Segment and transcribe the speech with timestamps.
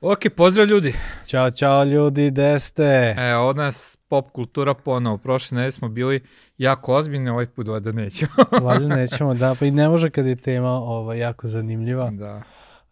[0.00, 0.94] Ok, pozdrav ljudi.
[1.26, 3.14] Ćao, čao ljudi, gde ste?
[3.18, 5.18] E, od nas pop kultura ponovo.
[5.18, 6.20] Prošle nedelje smo bili
[6.58, 8.32] jako ozbiljni, ovaj put da nećemo.
[8.66, 12.10] Valjda nećemo, da, pa i ne može kad je tema ovaj, jako zanimljiva.
[12.10, 12.42] da.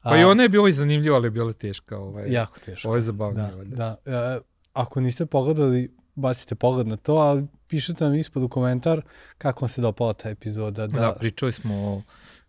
[0.02, 1.98] Pa A, i ona je bila i zanimljiva, ali je bila teška.
[1.98, 2.88] Ovaj, jako teška.
[2.88, 3.50] Ovo je zabavnije.
[3.64, 4.12] Da, da.
[4.36, 4.40] E,
[4.72, 9.02] ako niste pogledali, bacite pogled na to, ali pišite nam ispod u komentar
[9.38, 10.86] kako vam se dopala ta epizoda.
[10.86, 12.02] Da, da pričali smo o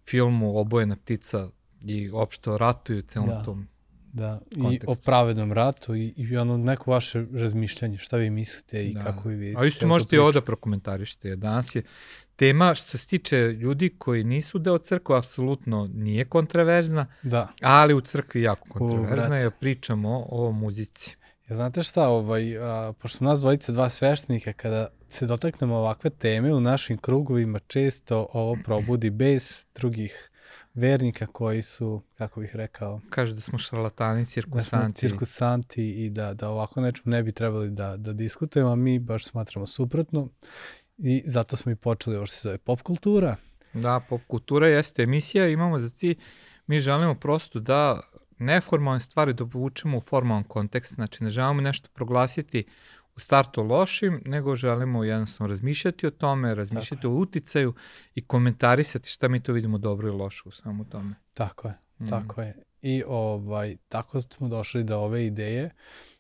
[0.06, 1.48] filmu Obojena ptica
[1.82, 3.44] i opšte o ratu i celom da.
[3.44, 3.68] tom
[4.14, 4.92] Da, kontekstu.
[4.92, 9.04] i o pravednom ratu i, i ono neko vaše razmišljanje, šta vi mislite i da.
[9.04, 9.62] kako vi vidite.
[9.62, 11.36] A isto možete i ovo da prokomentarišete.
[11.36, 11.84] Danas je
[12.36, 17.48] tema što se tiče ljudi koji nisu deo crkve, apsolutno nije kontraverzna, da.
[17.62, 21.16] ali u crkvi jako kontraverzna, jer pričamo o muzici.
[21.50, 26.54] Ja znate šta, ovaj, a, pošto nas dvojice dva sveštenika, kada se dotaknemo ovakve teme
[26.54, 30.30] u našim krugovima, često ovo probudi bez drugih
[30.74, 33.02] vernika koji su, kako bih rekao...
[33.10, 34.76] Kaže da smo šarlatani, cirkusanti.
[34.76, 38.76] Da smo cirkusanti i da, da ovako nečem ne bi trebali da, da diskutujemo, a
[38.76, 40.30] mi baš smatramo suprotno.
[40.98, 43.36] I zato smo i počeli ovo što se zove pop kultura.
[43.74, 46.18] Da, pop kultura jeste emisija, imamo za cilj,
[46.68, 48.02] mi želimo prosto da
[48.40, 52.64] neformalne stvari dovučemo u formalan kontekst, znači ne želimo nešto proglasiti
[53.20, 57.74] u startu lošim, nego želimo jednostavno razmišljati o tome, razmišljati tako o uticaju
[58.16, 61.16] i komentarisati šta mi to vidimo dobro i loše u svemu tome.
[61.34, 62.08] Tako je, mm.
[62.10, 62.64] tako je.
[62.82, 65.70] I ovaj, tako smo došli do ove ideje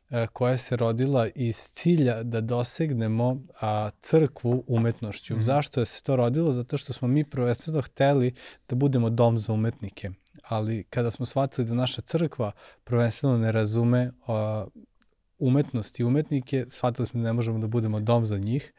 [0.09, 5.35] e, koja se rodila iz cilja da dosegnemo a, crkvu umetnošću.
[5.35, 5.41] Mm.
[5.41, 6.51] Zašto je se to rodilo?
[6.51, 8.33] Zato što smo mi prvenstveno hteli
[8.69, 10.11] da budemo dom za umetnike.
[10.43, 12.51] Ali kada smo shvatili da naša crkva
[12.83, 14.65] prvenstveno ne razume a,
[15.39, 18.73] umetnost i umetnike, shvatili smo da ne možemo da budemo dom za njih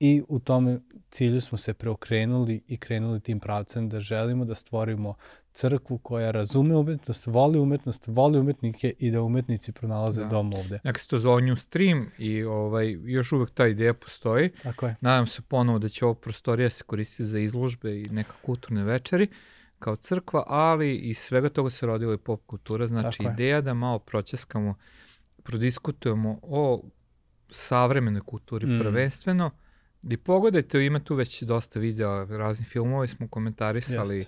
[0.00, 5.14] i u tome cilju smo se preokrenuli i krenuli tim pravcem da želimo da stvorimo
[5.52, 10.28] crkvu koja razume umetnost, voli umetnost, voli umetnike i da umetnici pronalaze da.
[10.28, 10.80] dom ovde.
[10.96, 14.50] Se to zove New Stream i ovaj, još uvek ta ideja postoji.
[14.62, 14.96] Tako je.
[15.00, 19.28] Nadam se ponovo da će ovo prostorija se koristiti za izložbe i neka kulturne večeri
[19.78, 23.62] kao crkva, ali iz svega toga se rodila i pop kultura, znači Tako ideja je.
[23.62, 24.74] da malo proćeskamo
[25.42, 26.82] prodiskutujemo o
[27.48, 28.78] savremenoj kulturi mm.
[28.80, 29.50] prvenstveno.
[30.02, 34.26] I pogledajte, ima tu već dosta videa, razni filmove smo komentarisali.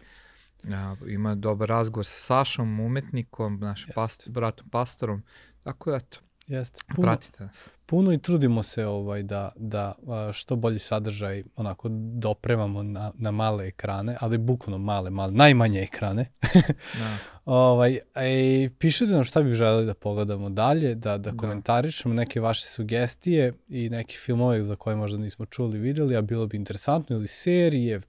[0.65, 5.23] Ja, ima dobar razgovor sa Sašom, umetnikom, našim past, bratom pastorom.
[5.63, 6.81] Tako je, eto, Jeste.
[6.95, 7.69] Puno, Pratite nas.
[7.87, 9.95] Puno i trudimo se ovaj da, da
[10.33, 16.33] što bolji sadržaj onako dopremamo na, na male ekrane, ali bukvalno male, male, najmanje ekrane.
[17.01, 17.17] da.
[17.45, 21.37] ovaj, e, pišite nam šta bi želeli da pogledamo dalje, da, da, da.
[21.37, 26.47] komentarišemo neke vaše sugestije i neke filmove za koje možda nismo čuli, videli, a bilo
[26.47, 28.01] bi interesantno, ili serije,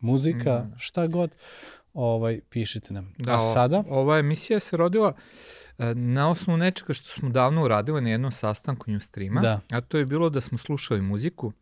[0.00, 0.78] muzika, da.
[0.78, 1.30] šta god,
[1.94, 3.14] ovaj, pišite nam.
[3.18, 3.84] Da, a sada?
[3.88, 5.12] Ova emisija se rodila
[5.94, 9.60] na osnovu nečega što smo davno uradili na jednom sastanku New Streama, da.
[9.70, 11.52] a to je bilo da smo slušali muziku,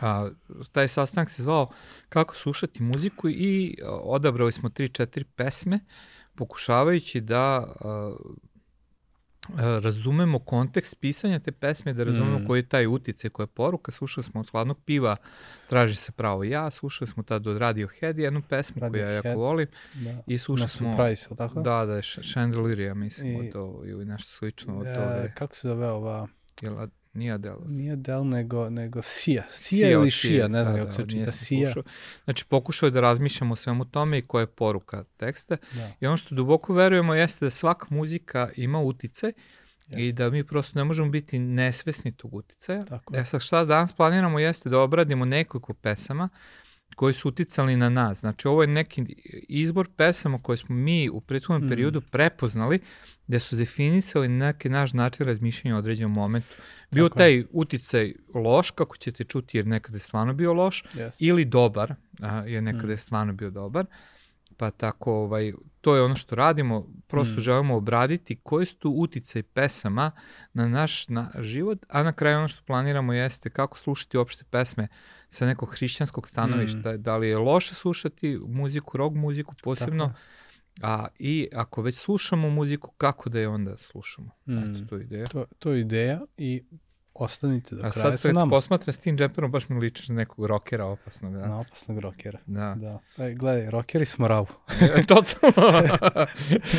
[0.00, 0.30] a,
[0.72, 1.70] taj sastanak se zvao
[2.08, 5.80] kako slušati muziku i odabrali smo 3-4 pesme
[6.34, 8.14] pokušavajući da a,
[9.56, 12.46] razumemo kontekst pisanja te pesme, da razumemo mm.
[12.46, 13.92] koji je taj utice, koja je poruka.
[13.92, 15.16] Slušali smo od Hladnog piva,
[15.68, 19.40] Traži se pravo ja, slušali smo tad od Radiohead jednu pesmu Radio koju ja jako
[19.40, 19.68] volim.
[19.94, 20.22] Da.
[20.26, 20.92] I slušali smo...
[20.92, 21.60] Surprise, tako?
[21.60, 25.32] Da, da, Chandelier, ja mislim, I, od to, ili nešto slično od toga.
[25.34, 26.28] Kako se zove ova...
[26.60, 27.60] Jel, Nije Adele.
[27.66, 29.44] Nije Adele, nego, nego Sia.
[29.50, 31.30] Sia, ili Šija, ne znam da, kako da, se čita.
[31.30, 31.72] Sia.
[32.24, 35.56] Znači, pokušao je da razmišljamo o svemu tome i koja je poruka teksta.
[35.72, 35.92] Da.
[36.00, 39.32] I ono što duboko verujemo jeste da svaka muzika ima utice
[39.88, 40.02] Jeste.
[40.02, 42.82] i da mi prosto ne možemo biti nesvesni tog uticaja.
[42.82, 43.16] Tako.
[43.16, 46.28] E sad šta danas planiramo jeste da obradimo nekoliko pesama
[46.96, 48.20] koji su uticali na nas.
[48.20, 49.04] Znači ovo je neki
[49.48, 51.68] izbor pesama koje smo mi u prethodnom mm.
[51.68, 52.78] periodu prepoznali
[53.26, 56.56] gde su definisali neki naš način razmišljanja u određenom momentu.
[56.90, 57.46] Bio Tako taj je.
[57.50, 61.16] uticaj loš, kako ćete čuti, jer nekada je stvarno bio loš, yes.
[61.20, 62.90] ili dobar, a, jer nekada mm.
[62.90, 63.86] je stvarno bio dobar.
[64.56, 67.40] Pa tako, ovaj, to je ono što radimo, prosto mm.
[67.40, 70.10] želimo obraditi koji su tu uticaj pesama
[70.52, 74.88] na naš na život, a na kraju ono što planiramo jeste kako slušati uopšte pesme
[75.28, 77.02] sa nekog hrišćanskog stanovišta, mm.
[77.02, 80.18] da li je loše slušati muziku, rock muziku posebno, tako
[80.80, 84.30] A, I ako već slušamo muziku, kako da je onda slušamo?
[84.46, 84.58] Mm.
[84.58, 85.26] Eto, to je ideja.
[85.26, 86.62] To, to je ideja i
[87.14, 88.40] ostanite do kraja sa nama.
[88.40, 91.32] A sad posmatram s tim džemperom, baš mi ličiš na nekog rokera opasnog.
[91.32, 91.46] Da?
[91.46, 92.38] Na opasnog rokera.
[92.46, 92.76] Da.
[92.78, 93.24] da.
[93.24, 94.46] E, gledaj, rokeri smo ravu.
[94.96, 95.82] E, totalno.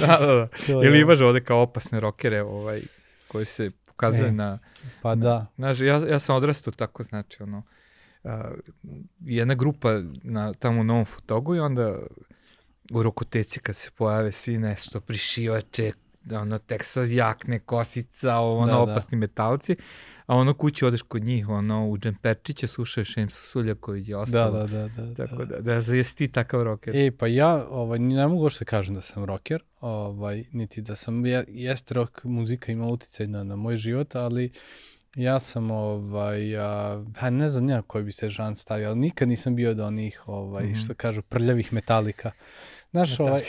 [0.01, 0.47] da, da, da.
[0.85, 2.81] Ili imaš ovde kao opasne rokere ovaj,
[3.27, 4.59] koji se pokazuje e, na...
[5.01, 5.45] Pa da.
[5.55, 7.63] Znaš, ja, ja sam odrastao tako, znači, ono,
[8.23, 8.31] uh,
[9.19, 11.99] jedna grupa na, tamo u Novom Fotogu i onda
[12.91, 15.91] u rokoteci kad se pojave svi nešto prišivače,
[16.31, 19.19] ono, Texas jakne, kosica, ono, da, opasni da.
[19.19, 19.75] metalci,
[20.25, 24.57] a ono kući odeš kod njih, ono, u džemperčiće slušaju Šemsa Suljaković i ostalo.
[24.57, 25.05] Da, da, da.
[25.05, 26.95] da Tako da, da, da jesi ti takav rocker.
[26.95, 31.25] E, pa ja, ovaj, ne mogu što kažem da sam rocker, ovaj, niti da sam,
[31.25, 34.51] ja, jeste rock muzika ima uticaj na, na moj život, ali
[35.15, 39.27] Ja sam, ovaj, a, pa ne znam ja koji bi se žan stavio, ali nikad
[39.27, 40.83] nisam bio od onih, ovaj, mm -hmm.
[40.83, 42.31] što kažu, prljavih metalika.
[42.93, 43.41] Znaš, ovaj,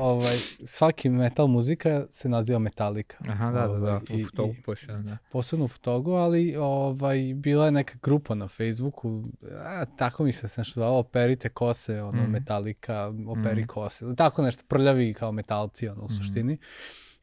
[0.00, 3.16] ovaj, svaki metal muzika se naziva Metallica.
[3.28, 5.16] Aha, da, da, da, ovaj, u Futogu pošao, da.
[5.32, 10.46] Posebno u Futogu, ali ovaj, bila je neka grupa na Facebooku, a, tako mi se
[10.58, 12.30] nešto dalo, operite kose, ono, mm.
[12.30, 13.66] Metallica, operi mm.
[13.66, 16.14] kose, tako nešto, prljavi kao metalci, ono, u mm.
[16.16, 16.58] suštini.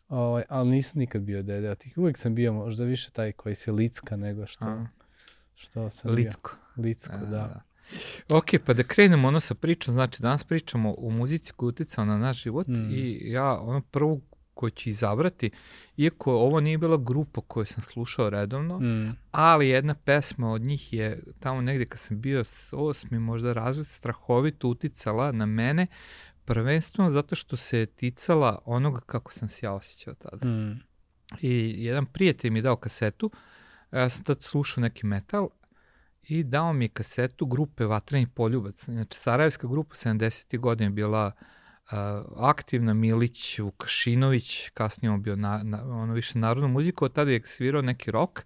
[0.10, 1.98] Ovaj, ali nisam nikad bio dede od tih.
[1.98, 4.86] Uvijek sam bio možda više taj koji se licka nego što, a.
[5.56, 6.52] što sam Licko.
[6.76, 6.84] bio.
[6.84, 7.26] Licko, da.
[7.26, 7.62] da.
[8.30, 12.18] Ok, pa da krenemo ono sa pričom, znači danas pričamo o muzici koja uticao na
[12.18, 12.90] naš život mm.
[12.92, 14.22] i ja ono prvu
[14.54, 15.50] koju ću izabrati,
[15.98, 19.16] iako ovo nije bila grupa koju sam slušao redovno, mm.
[19.32, 24.68] ali jedna pesma od njih je tamo negde kad sam bio osmi možda razred strahovito
[24.68, 25.88] uticala na mene,
[26.46, 30.48] prvenstveno zato što se ticala onoga kako sam se ja osjećao tada.
[30.48, 30.84] Mm.
[31.42, 33.32] I jedan prijatelj mi je dao kasetu,
[33.92, 35.50] ja sam tad slušao neki metal,
[36.28, 38.86] i dao mi je kasetu grupe Vatreni poljubac.
[38.86, 40.60] Znači, Sarajevska grupa 70.
[40.60, 41.98] godine bila uh,
[42.38, 47.42] aktivna, Milić, Vukašinović, kasnije on bio na, na, ono više narodnu muziku, od tada je
[47.46, 48.46] svirao neki rok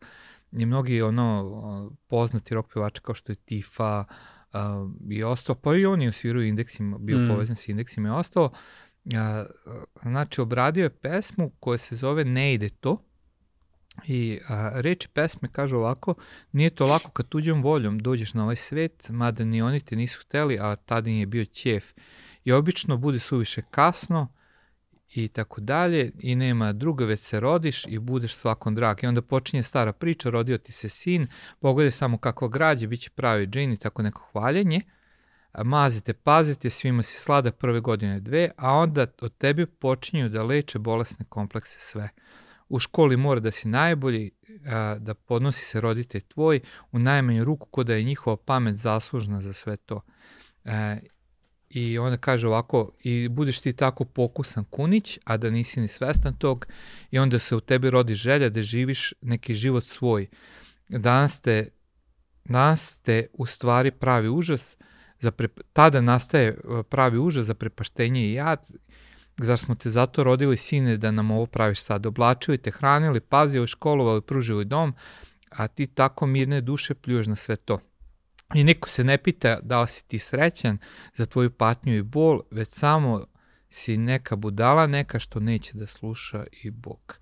[0.52, 4.04] i mnogi ono poznati rok pevači kao što je Tifa
[4.54, 4.60] uh,
[5.10, 7.28] i ostao, pa i oni sviraju indeksima, bio mm.
[7.28, 8.46] povezan sa indeksima i ostao.
[8.46, 9.12] Uh,
[10.02, 13.07] znači, obradio je pesmu koja se zove Ne ide to,
[14.06, 16.16] I a, reči pesme kažu ovako,
[16.52, 20.22] nije to lako kad tuđom voljom dođeš na ovaj svet, mada ni oni te nisu
[20.22, 21.94] hteli, a tada je bio ćef.
[22.44, 24.28] I obično bude suviše kasno
[25.16, 29.04] i tako dalje i nema druga, već se rodiš i budeš svakom drag.
[29.04, 31.28] I onda počinje stara priča, rodio ti se sin,
[31.60, 34.82] pogledaj samo kako građe, bit će pravi džin i tako neko hvaljenje.
[35.64, 40.80] Mazite, pazite, svima si slada prve godine dve, a onda od tebe počinju da leče
[40.80, 42.10] bolesne komplekse sve
[42.70, 44.32] u školi mora da si najbolji,
[45.00, 46.60] da podnosi se roditelj tvoj,
[46.92, 50.02] u najmanju ruku ko da je njihova pamet zaslužna za sve to.
[50.66, 50.98] E,
[51.70, 56.38] I onda kaže ovako, i budeš ti tako pokusan kunić, a da nisi ni svestan
[56.38, 56.68] tog,
[57.12, 60.28] i onda se u tebi rodi želja da živiš neki život svoj.
[60.90, 61.70] Danas te,
[62.46, 64.78] danas te u stvari pravi užas,
[65.20, 66.58] za pre, tada nastaje
[66.90, 68.70] pravi užas za prepaštenje i jad
[69.42, 72.06] Zar smo te zato rodili sine da nam ovo praviš sad?
[72.06, 74.94] Oblačili te, hranili, pazili, školovali, pružili dom,
[75.50, 77.80] a ti tako mirne duše pljuješ na sve to.
[78.54, 80.78] I niko se ne pita da li si ti srećan
[81.14, 83.26] za tvoju patnju i bol, već samo
[83.70, 87.20] si neka budala, neka što neće da sluša i Bog.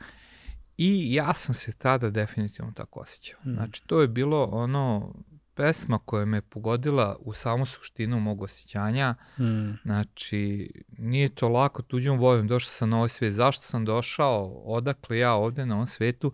[0.77, 3.39] I ja sam se tada definitivno tako osjećao.
[3.45, 3.53] Mm.
[3.53, 5.13] Znači, to je bilo ono
[5.55, 9.15] pesma koja me pogodila u samu suštinu mog osjećanja.
[9.39, 9.69] Mm.
[9.83, 13.33] Znači, nije to lako tuđom voljom, došao sam na ovaj svijet.
[13.33, 14.45] Zašto sam došao?
[14.65, 16.31] Odakle ja ovde na ovom svetu?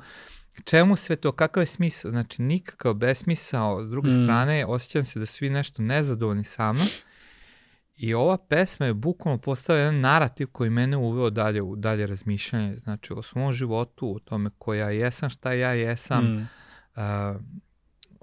[0.64, 1.32] Čemu sve to?
[1.32, 2.12] Kakav je smisao?
[2.12, 3.84] Znači, nikakav besmisao.
[3.84, 4.24] S druge mm.
[4.24, 6.88] strane, osjećam se da svi nešto nezadovoljni sa mnom.
[7.98, 12.78] I ova pesma je bukvalno postala jedan narativ koji mene uveo dalje u dalje razmišljanje.
[12.78, 16.48] Znači, o svom životu, o tome ko ja jesam, šta ja jesam, mm.
[16.96, 17.42] uh,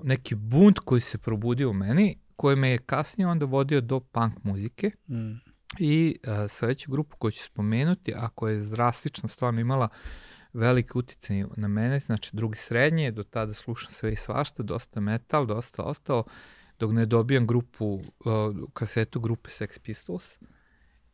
[0.02, 4.35] neki bunt koji se probudio u meni, koji me je kasnije onda vodio do punk
[4.43, 4.90] muzike.
[5.09, 5.33] Mm.
[5.78, 9.88] I uh, sledeću grupu koju ću spomenuti, a koja je drastično stvarno imala
[10.52, 15.47] veliki uticaj na mene, znači drugi srednje, do tada slušam sve i svašta, dosta metal,
[15.47, 16.25] dosta ostao,
[16.78, 18.02] dok ne dobijam grupu, uh,
[18.73, 20.38] kasetu grupe Sex Pistols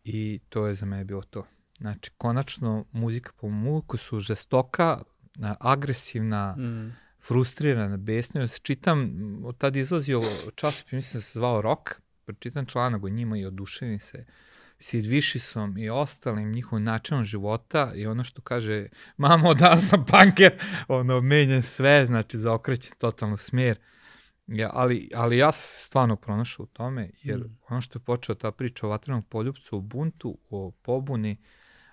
[0.04, 1.46] i to je za mene bilo to.
[1.78, 5.02] Znači, konačno muzika po muku su žestoka,
[5.60, 8.40] agresivna, mm frustrirana, besna.
[8.40, 9.10] Ja čitam,
[9.44, 10.22] od tada izlazio
[10.54, 11.90] časopis, mislim da se zvao Rock,
[12.24, 14.26] pročitam članak o njima i oduševim se
[14.78, 20.52] Sid Viciousom i ostalim njihovim načinom života i ono što kaže mamo da sam punker,
[20.88, 23.78] ono menja sve, znači zaokreće totalno smer.
[24.46, 27.58] Ja, ali, ali ja sam stvarno pronašao u tome, jer mm.
[27.68, 31.36] ono što je počeo ta priča o vatrenom poljupcu, o buntu, o pobuni,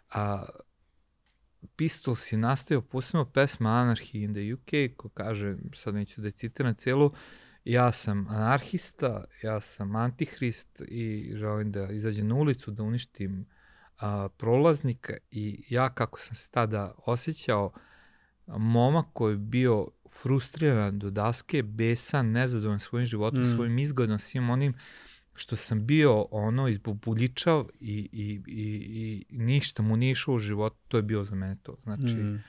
[0.09, 0.45] a,
[1.75, 6.75] Pistols je nastavio posebno pesma Anarchy in the UK, ko kaže, sad neću da citiram
[6.75, 7.13] celu,
[7.65, 13.45] ja sam anarhista, ja sam antihrist i želim da izađem na ulicu, da uništim
[13.99, 17.71] a, prolaznika i ja kako sam se tada osjećao,
[18.47, 19.87] momak koji je bio
[20.21, 23.55] frustriran do daske, besan, nezadovoljan svojim životom, mm.
[23.55, 24.73] svojim izgledom, svim onim
[25.33, 30.77] što sam bio ono izbubuljičav i, i, i, i ništa mu nije išao u životu,
[30.87, 31.77] to je bio za mene to.
[31.83, 32.43] Znači, mm.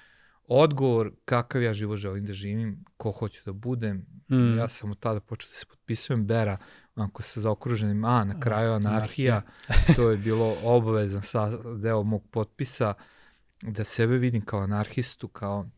[0.49, 4.59] odgovor kakav ja život želim da živim, ko hoću da budem, mm.
[4.59, 6.57] ja sam od tada počeo da se potpisujem Bera,
[6.97, 9.43] onako sa zaokruženim A, na kraju anarhija,
[9.97, 12.95] to je bilo obavezan sa deo mog potpisa,
[13.63, 15.69] da sebe vidim kao anarhistu, kao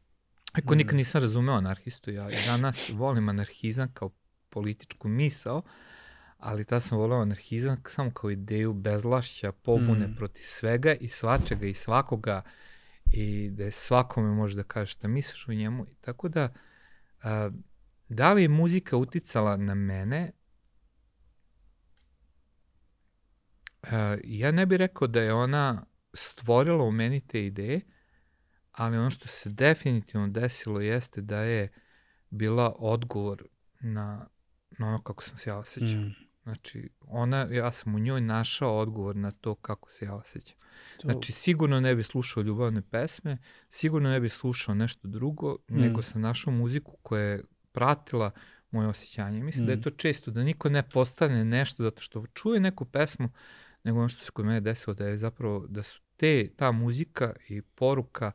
[0.52, 0.76] Ako mm.
[0.76, 4.10] nikad nisam razumeo anarhistu, ja i danas volim anarhizam kao
[4.50, 5.62] političku misao,
[6.44, 10.14] ali ta sam voleo anarhizam samo kao ideju bezlašća, pobune mm.
[10.16, 12.42] protiv svega i svačega i svakoga
[13.12, 15.86] i da je svakome može da kaže šta misliš o njemu.
[16.00, 16.48] Tako da,
[17.22, 17.50] a,
[18.08, 20.30] da li je muzika uticala na mene?
[23.82, 27.80] A, ja ne bih rekao da je ona stvorila u meni te ideje,
[28.72, 31.68] ali ono što se definitivno desilo jeste da je
[32.30, 33.44] bila odgovor
[33.80, 34.28] na,
[34.78, 36.00] na ono kako sam se ja osjećao.
[36.00, 36.23] Mm.
[36.44, 40.56] Znači, ona, ja sam u njoj našao odgovor na to kako se ja osjećam.
[41.00, 41.08] To...
[41.08, 45.80] Znači, sigurno ne bi slušao ljubavne pesme, sigurno ne bi slušao nešto drugo, mm.
[45.80, 48.30] nego sam našao muziku koja je pratila
[48.70, 49.42] moje osjećanje.
[49.42, 49.66] Mislim mm.
[49.66, 49.82] da je mm.
[49.82, 53.28] to često, da niko ne postane nešto zato što čuje neku pesmu,
[53.84, 57.32] nego ono što se kod mene desilo da je zapravo, da su te, ta muzika
[57.48, 58.32] i poruka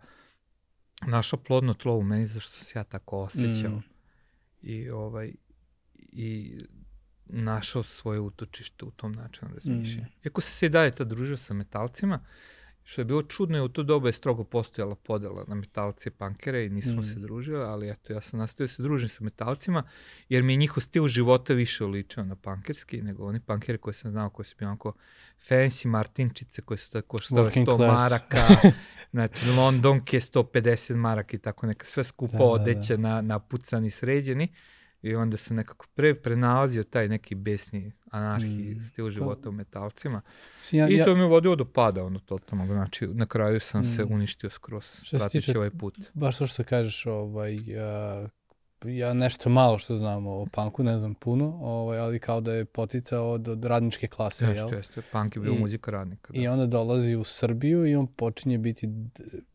[1.08, 3.72] našla plodno tlo u meni zašto se ja tako osjećao.
[3.72, 3.84] Mm.
[4.62, 5.34] I, ovaj,
[5.96, 6.58] i
[7.30, 10.08] našao svoje utočište u tom načinu razmišljanja.
[10.08, 10.28] Mm.
[10.28, 12.20] Iako se se dalje ta družio sa metalcima,
[12.90, 16.12] što je bilo čudno je u to doba je strogo postojala podela na metalce i
[16.12, 17.06] pankere i nismo mm.
[17.06, 19.84] se družili, ali eto ja sam nastavio da se družim sa metalcima
[20.30, 24.12] jer mi je njihov stil života više uličao na pankerski nego oni pankere koje sam
[24.12, 24.94] znao koji su bili onako
[25.50, 27.80] fancy martinčice koje su tako što 100 class.
[27.80, 28.48] maraka,
[29.14, 33.10] znači Londonke 150 maraka i tako neka sve skupo da, odeće da, da.
[33.10, 34.54] na, napucani, sređeni.
[35.02, 39.50] I onda se nekako pre, prenalazio taj neki besni anarhiji mm, stil života to...
[39.50, 40.22] u metalcima.
[40.72, 41.16] Ja, I to ja...
[41.16, 42.66] me vodilo do pada, ono, totalno.
[42.66, 43.86] Znači, na kraju sam mm.
[43.86, 45.98] se uništio skroz, pratići ovaj put.
[46.14, 48.28] Baš to što kažeš, ovaj, ja,
[48.86, 52.66] ja nešto malo što znam o punku, ne znam puno, ovaj, ali kao da je
[52.66, 54.74] poticao od, od radničke klase, jeste, jel?
[54.74, 56.34] Jeste, punk je bio I, muzika radnika.
[56.34, 56.40] Da.
[56.40, 58.90] I onda dolazi u Srbiju i on počinje biti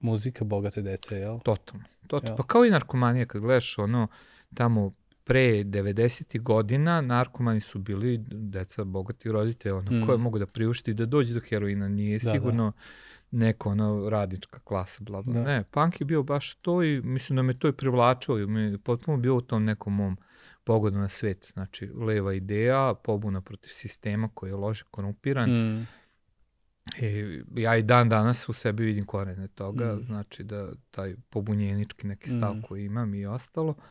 [0.01, 1.39] muzika bogate dece, jel?
[1.41, 1.85] Totalno.
[2.07, 2.37] Totalno.
[2.37, 4.09] Pa kao i narkomanija, kad gledaš ono,
[4.55, 4.93] tamo
[5.25, 6.41] pre 90.
[6.41, 10.07] godina narkomani su bili deca bogati roditelja, ono, mm.
[10.07, 12.73] koje mogu da priušti da dođe do heroina, nije da, sigurno
[13.31, 13.39] da.
[13.39, 15.35] neko ono radnička klasa, bla, bla.
[15.35, 15.43] Da.
[15.43, 18.79] Ne, punk je bio baš to i mislim da me to i privlačilo i me
[18.79, 20.17] potpuno bio u tom nekom mom
[20.65, 21.53] pogodu na svet.
[21.53, 25.51] Znači, leva ideja, pobuna protiv sistema koji je loše korumpiran.
[25.51, 25.87] Mm.
[27.01, 30.05] I ja i dan danas u sebi vidim korene toga, mm.
[30.07, 32.63] znači da taj pobunjenički neki stav mm.
[32.63, 33.71] koji imam i ostalo.
[33.71, 33.85] Uh,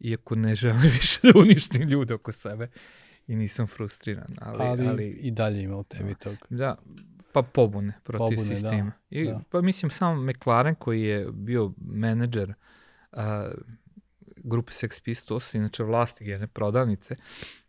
[0.00, 2.68] iako ne želim više da uništim ljude oko sebe
[3.26, 4.36] i nisam frustriran.
[4.40, 6.36] Ali, ali, ali i dalje ima u tebi tog.
[6.50, 6.76] Da,
[7.32, 8.92] pa pobune protiv pobune, da, sistema.
[9.10, 9.40] Da, I, da.
[9.50, 12.54] Pa mislim sam McLaren koji je bio menadžer
[13.12, 13.18] uh,
[14.36, 17.16] grupe Sex Pistols, inače vlasti jedne prodavnice,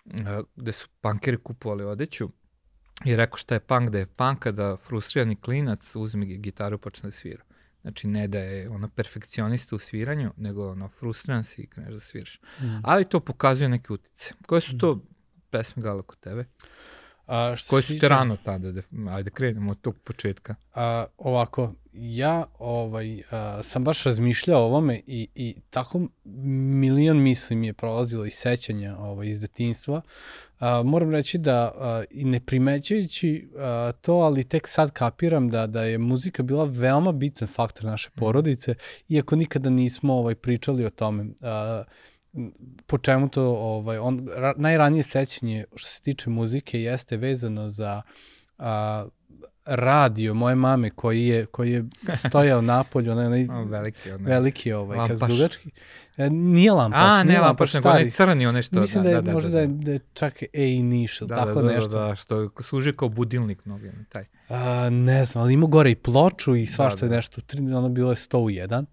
[0.06, 0.14] uh,
[0.56, 2.30] gde su punkeri kupovali odeću,
[3.06, 7.08] i rekao šta je punk, da je punk kada frustrirani klinac uzme gitaru i počne
[7.08, 7.44] da svira.
[7.82, 12.00] Znači, ne da je ono perfekcionista u sviranju, nego ono frustriran si i kreneš da
[12.00, 12.40] sviraš.
[12.60, 12.66] Mm.
[12.84, 14.34] Ali to pokazuje neke utice.
[14.48, 15.02] Koje su to mm.
[15.50, 16.46] pesme Gala kod tebe?
[17.28, 18.72] A, što Koje su te rano tada?
[18.72, 20.56] Da, ajde, krenemo od tog početka.
[20.74, 26.01] A, ovako, ja ovaj, a, sam baš razmišljao o ovome i, i tako
[26.80, 30.01] milion misli mi je prolazilo i sećanja ovaj, iz detinstva.
[30.60, 35.68] A, moram reći da a, i ne primećajući a, to, ali tek sad kapiram da,
[35.68, 38.20] da je muzika bila veoma bitan faktor naše mhm.
[38.20, 38.75] porodice,
[39.10, 41.25] iako nikada nismo ovaj, pričali o tome.
[41.42, 41.84] A,
[42.88, 48.02] po čemu to, ovaj, on, ra, najranije sećanje što se tiče muzike jeste vezano za
[48.58, 49.06] a,
[49.66, 51.86] radio moje mame koji je, koji je
[52.30, 55.70] stojao napolju, onaj, onaj veliki, onaj, veliki ovaj, kako dugački.
[56.18, 58.80] E, nije lampaš, A, nije lampaš, nego onaj crni, onaj što...
[58.80, 59.84] Mislim da, da, je, da, možda da, da, da.
[59.84, 62.00] da je čak A initial, da, tako da, da, nešto.
[62.00, 64.26] Da, da, što služi kao budilnik mnogi, taj.
[64.50, 67.16] A, ne znam, ali ima gore i ploču i svašta da, da.
[67.16, 67.42] nešto,
[67.78, 68.86] ono bilo je 100 u 1.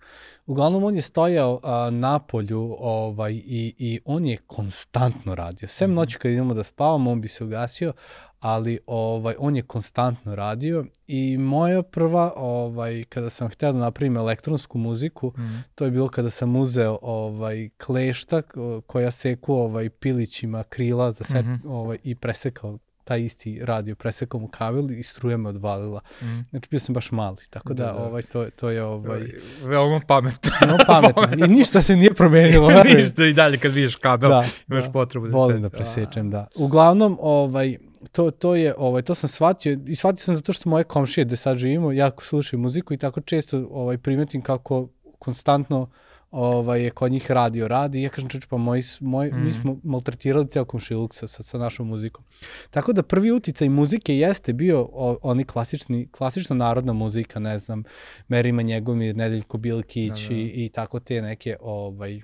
[0.49, 5.69] Uglavnom, on je stojao a, na polju ovaj, i, i on je konstantno radio.
[5.69, 5.97] Sem mm -hmm.
[5.97, 7.93] noći kad idemo da spavamo, on bi se ugasio,
[8.41, 14.17] ali ovaj on je konstantno radio i moja prva ovaj kada sam hteo da napravim
[14.17, 15.65] elektronsku muziku mm.
[15.75, 18.43] to je bilo kada sam uzeo ovaj klešta
[18.87, 21.71] koja seku ovaj pilićima krila za set, mm -hmm.
[21.71, 22.79] ovaj i presekao
[23.09, 26.01] taj isti radio presekao mu kabel i struja me odvalila.
[26.23, 26.41] Mm.
[26.51, 27.99] Znači bio sam baš mali, tako da, da, da.
[27.99, 29.21] ovaj to to je ovaj
[29.65, 30.51] veoma pametno.
[30.61, 31.47] Veoma pametno.
[31.47, 32.69] I ništa se nije promenilo.
[32.97, 34.91] ništa i dalje kad vidiš kabel, da, imaš da.
[34.91, 36.47] potrebu da Volim da presečem, da.
[36.57, 37.79] Uglavnom ovaj
[38.13, 41.37] to, to je, ovaj, to sam shvatio i shvatio sam zato što moje komšije gde
[41.37, 44.89] sad živimo jako slušaju muziku i tako često ovaj, primetim kako
[45.19, 45.89] konstantno uh,
[46.31, 49.45] ovaj, je kod njih radio, radi i ja kažem čeč, pa moj, moj, mm.
[49.45, 52.25] mi smo maltretirali ceo komšiluk sa, sa, sa našom muzikom.
[52.71, 57.85] Tako da prvi uticaj muzike jeste bio o, oni klasični, klasična narodna muzika, ne znam,
[58.29, 60.35] Merima Njegomir, Nedeljko Bilkić da, da.
[60.35, 62.21] I, i tako te neke ovaj,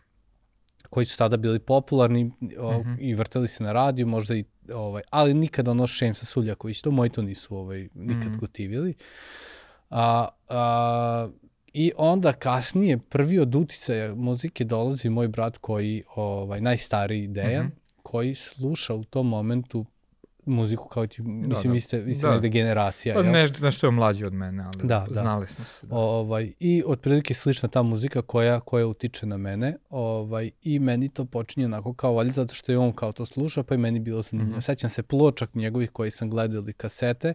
[0.91, 2.97] koji su tada bili popularni o, mm -hmm.
[3.01, 4.45] i vrtali se na radiju, možda i
[4.75, 8.41] ovaj, ali nikada ono Šemsa Suljaković, to moji to nisu ovaj, nikad mm -hmm.
[8.41, 8.95] gotivili.
[9.91, 11.29] A, a,
[11.75, 17.69] I onda kasnije prvi od uticaja muzike dolazi moj brat koji, ovaj, najstariji Dejan, mm
[17.69, 18.03] -hmm.
[18.03, 19.85] koji sluša u tom momentu
[20.47, 21.73] muziku kao ti, mislim, da, da.
[21.73, 22.39] vi ste, vi ste da.
[22.39, 23.15] generacija.
[23.15, 25.21] Pa ne, nešto je mlađi od mene, ali da, da.
[25.21, 25.87] znali smo se.
[25.87, 25.97] Da.
[25.97, 31.25] Ovaj, I otprilike slična ta muzika koja, koja utiče na mene ovaj, i meni to
[31.25, 34.23] počinje onako kao valjda zato što je on kao to sluša, pa i meni bilo
[34.23, 34.57] zanimljivo.
[34.57, 34.65] Mm -hmm.
[34.65, 37.35] Sećam se pločak njegovih koji sam gledao ili kasete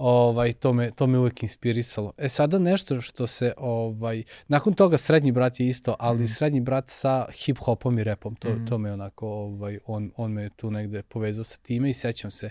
[0.00, 2.12] ovaj, to, me, to me uvek inspirisalo.
[2.18, 6.28] E sada nešto što se, ovaj, nakon toga srednji brat je isto, ali mm.
[6.28, 8.66] srednji brat sa hip-hopom i repom, to, mm.
[8.66, 12.50] to me onako, ovaj, on, on me tu negde povezao sa time i sećam se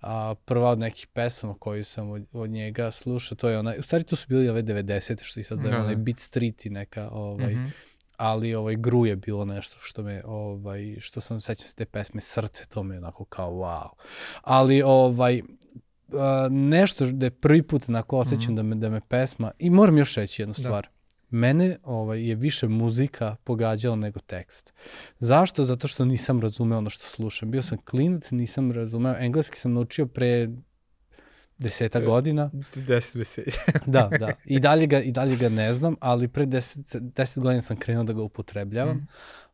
[0.00, 3.82] a, prva od nekih pesama koju sam od, od njega slušao, to je ona, u
[3.82, 5.22] stvari to su bili ove 90.
[5.22, 5.80] što i sad zove, mm.
[5.80, 7.70] onaj Beat Street i neka, ovaj, mm -hmm
[8.20, 12.20] ali ovaj gru je bilo nešto što me ovaj što sam sećam se te pesme
[12.20, 13.88] srce to me onako kao wow.
[14.42, 15.42] Ali ovaj
[16.50, 19.98] nešto da je prvi put onako osjećam mm da, me, da me pesma, i moram
[19.98, 20.62] još reći jednu da.
[20.62, 21.36] stvar, da.
[21.38, 24.72] mene ovaj, je više muzika pogađala nego tekst.
[25.18, 25.64] Zašto?
[25.64, 27.50] Zato što nisam razumeo ono što slušam.
[27.50, 30.48] Bio sam klinac, nisam razumeo, engleski sam naučio pre
[31.60, 32.50] deseta e, godina.
[32.74, 33.58] Deset meseci.
[33.86, 34.32] da, da.
[34.54, 38.04] I dalje, ga, I dalje ga ne znam, ali pre deset, deset godina sam krenuo
[38.04, 38.96] da ga upotrebljavam.
[38.96, 39.06] Mm.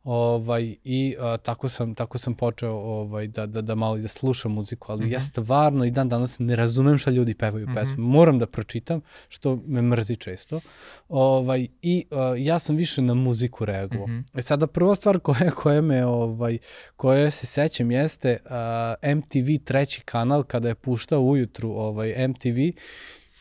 [0.06, 4.52] Ovaj, I a, tako, sam, tako sam počeo ovaj, da, da, da malo da slušam
[4.52, 5.12] muziku, ali mm -hmm.
[5.12, 5.25] ja mhm.
[5.25, 7.75] stvarno i dan danas ne razumem šta ljudi pevaju mm -hmm.
[7.75, 8.06] pesmu.
[8.06, 10.60] Moram da pročitam, što me mrzi često.
[11.08, 14.06] Ovaj, I a, ja sam više na muziku reagovao.
[14.06, 14.38] Mm -hmm.
[14.38, 16.58] E sada prva stvar koja, koja me, ovaj,
[16.97, 22.58] koja se sećam jeste a, MTV treći kanal kada je puštao ujutru ovaj, MTV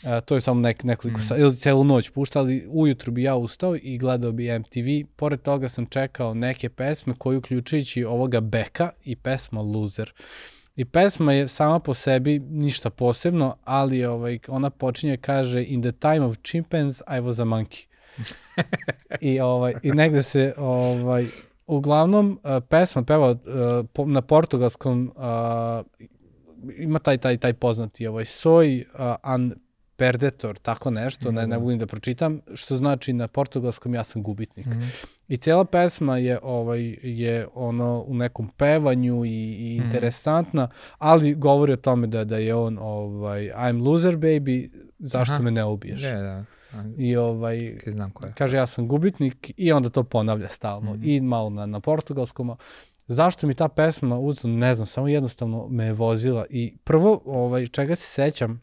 [0.06, 1.24] Uh, to je samo nek, nekoliko mm.
[1.24, 5.10] sati, ili celu noć pušta, ali ujutru bi ja ustao i gledao bi MTV.
[5.16, 10.14] Pored toga sam čekao neke pesme koji uključujući ovoga Beka i pesma Loser.
[10.76, 15.92] I pesma je sama po sebi ništa posebno, ali ovaj, ona počinje kaže In the
[15.92, 17.86] time of chimpanzees I was a monkey.
[19.22, 21.28] I, ovaj, I negde se ovaj,
[21.68, 22.40] uglavnom
[22.70, 23.36] pesma peva
[24.06, 25.12] na portugalskom
[26.78, 29.54] ima taj taj taj poznati ovaj soy uh, an
[29.98, 31.36] Perdetor, tako nešto, mm.
[31.36, 34.66] ne, ne volim da pročitam, što znači na portugalskom ja sam gubitnik.
[34.66, 34.92] Mm.
[35.28, 39.84] I cijela pesma je ovaj je ono u nekom pevanju i, i mm.
[39.84, 45.44] interesantna, ali govori o tome da da je on ovaj I'm loser baby, zašto Aha.
[45.44, 46.02] me ne ubiješ?
[46.02, 46.44] Ne, da.
[46.98, 48.34] I ovaj znam ko je.
[48.38, 51.02] kaže ja sam gubitnik i onda to ponavlja stalno mm.
[51.04, 52.56] i malo na na portugalskom.
[53.08, 57.68] Zašto mi ta pesma uzem, ne znam, samo jednostavno me je vozila i prvo ovaj
[57.68, 58.62] čega se sećam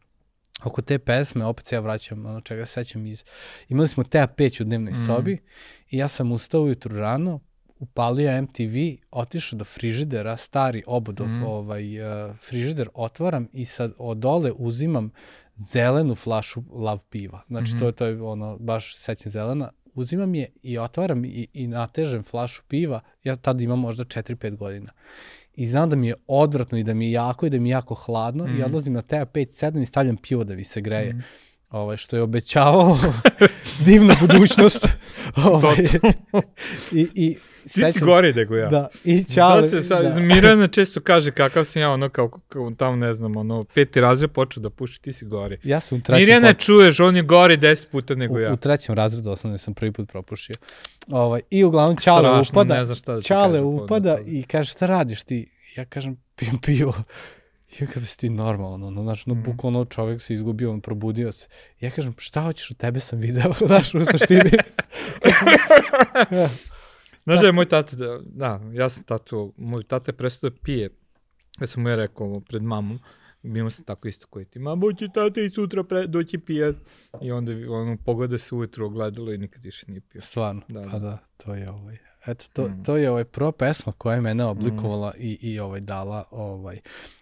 [0.65, 3.25] oko te pesme, opet se ja vraćam, ono čega se sećam iz,
[3.69, 5.07] imali smo Tea peć u dnevnoj mm.
[5.07, 5.39] sobi
[5.91, 7.41] i ja sam ustao ujutru rano,
[7.79, 8.77] upalio MTV,
[9.11, 11.43] otišao do frižidera, stari obodov mm.
[11.43, 15.11] ovaj, uh, frižider otvaram i sad od dole uzimam
[15.57, 17.43] zelenu flašu lav piva.
[17.47, 17.79] Znači mm -hmm.
[17.79, 19.71] to, je, to je ono, baš sećam zelena.
[19.95, 23.01] Uzimam je i otvaram i, i natežem flašu piva.
[23.25, 24.93] Ja tada imam možda 4-5 godina
[25.55, 27.73] i znam da mi je odvratno i da mi je jako i da mi je
[27.73, 28.59] jako hladno mm.
[28.59, 31.13] i odlazim na TA 5-7 i stavljam pivo da mi se greje.
[31.13, 31.23] Mm.
[31.71, 32.99] Ovaj, što je obećavao
[33.87, 34.87] divnu budućnost.
[35.53, 35.77] ovaj,
[36.93, 37.37] I, i
[37.75, 38.69] Ti si gori nego ja.
[38.69, 39.61] Da, i Ćale.
[39.61, 40.21] Sad se, sad, da.
[40.21, 44.31] Mirjana često kaže kakav sam ja, ono kao, kao tamo ne znam, ono, peti razred
[44.31, 45.59] počeo da puši, ti si gori.
[45.65, 46.67] Ja sam u trećem Mirjana počeo.
[46.67, 48.53] čuješ, on je gori deset puta nego u, ja.
[48.53, 50.55] U trećem razredu osnovne sam prvi put propušio.
[51.11, 54.87] Ovaj, I uglavnom Ćale Strašno, upada, ne znam šta da Ćale upada i kaže šta
[54.87, 55.53] radiš ti?
[55.77, 56.95] Ja kažem pijem pivo.
[57.81, 59.43] Ja kada si ti normalno, no, znaš, no, mm.
[59.43, 61.49] bukvalno čovjek se izgubio, on probudio se.
[61.81, 64.51] Ja kažem, šta hoćeš, od tebe sam video, znaš, u suštini.
[67.25, 70.57] Znaš da je moj tata, da, da, ja sam tatu, moj tata je prestao da
[70.63, 70.91] pije.
[71.61, 72.99] Ja sam mu je rekao pred mamom,
[73.43, 76.77] imao sam tako isto koji ti, mamo će tata i sutra pre, doći pijat.
[77.23, 80.21] I onda ono, pogleda se ujutro ogledalo i nikad više nije pio.
[80.21, 80.89] Stvarno, da, da.
[80.91, 81.99] pa da, to je ovaj.
[82.27, 82.83] Eto, to, mm.
[82.85, 85.21] to je ovaj prva pesma koja je mene oblikovala mm.
[85.21, 86.81] i, i ovaj dala ovaj.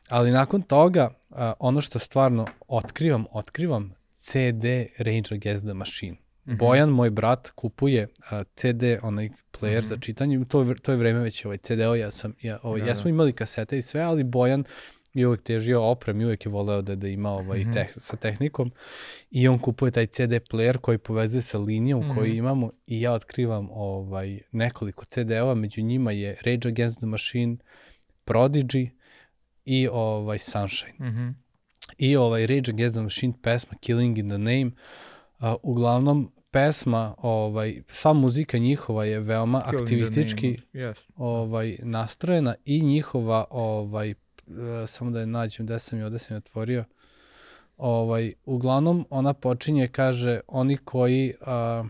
[0.08, 4.64] Ali nakon toga, a, ono što stvarno otkrivam, otkrivam CD
[4.98, 6.16] Rage Against the Machine.
[6.46, 6.59] -hmm.
[6.59, 9.88] Bojan, moj brat, kupuje uh, CD, onaj player mm -hmm.
[9.88, 12.94] za čitanje, to, to je vreme već ovaj CD-o, ja sam, ja, ovaj, da, ja
[12.94, 13.09] smo da.
[13.11, 14.64] imali kasete i sve, ali Bojan
[15.14, 17.72] i uvek težio oprem i uvek je voleo da, da ima ovaj, mm -hmm.
[17.72, 18.72] teh, sa tehnikom
[19.31, 22.14] i on kupuje taj CD player koji povezuje sa linijom mm -hmm.
[22.14, 27.57] koju imamo i ja otkrivam ovaj, nekoliko CD-ova, među njima je Rage Against the Machine,
[28.26, 28.90] Prodigy
[29.64, 30.94] i ovaj, Sunshine.
[30.98, 31.35] Mm -hmm.
[31.98, 34.72] I ovaj Rage Against the Machine pesma Killing in the Name, uh,
[35.62, 40.94] uglavnom pesma, ovaj, sva muzika njihova je veoma Killing aktivistički yes.
[41.16, 44.14] ovaj, nastrojena i njihova ovaj,
[44.59, 46.85] E, samo da je nađem gde sam je, ovde sam je otvorio.
[47.76, 51.87] Ovaj, uglavnom, ona počinje, kaže, oni koji, uh,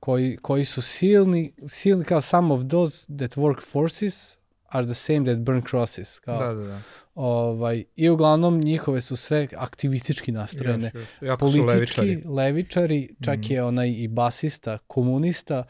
[0.00, 4.38] koji, koji su silni, silni kao some of those that work forces
[4.70, 6.18] are the same that burn crosses.
[6.18, 6.82] Kao, da, da, da.
[7.14, 10.90] Ovaj, I uglavnom njihove su sve aktivistički nastrojene.
[10.94, 11.38] Yes, yes.
[11.38, 12.22] Politički, levičari.
[12.26, 13.52] levičari, čak mm.
[13.52, 15.64] je onaj i basista, komunista,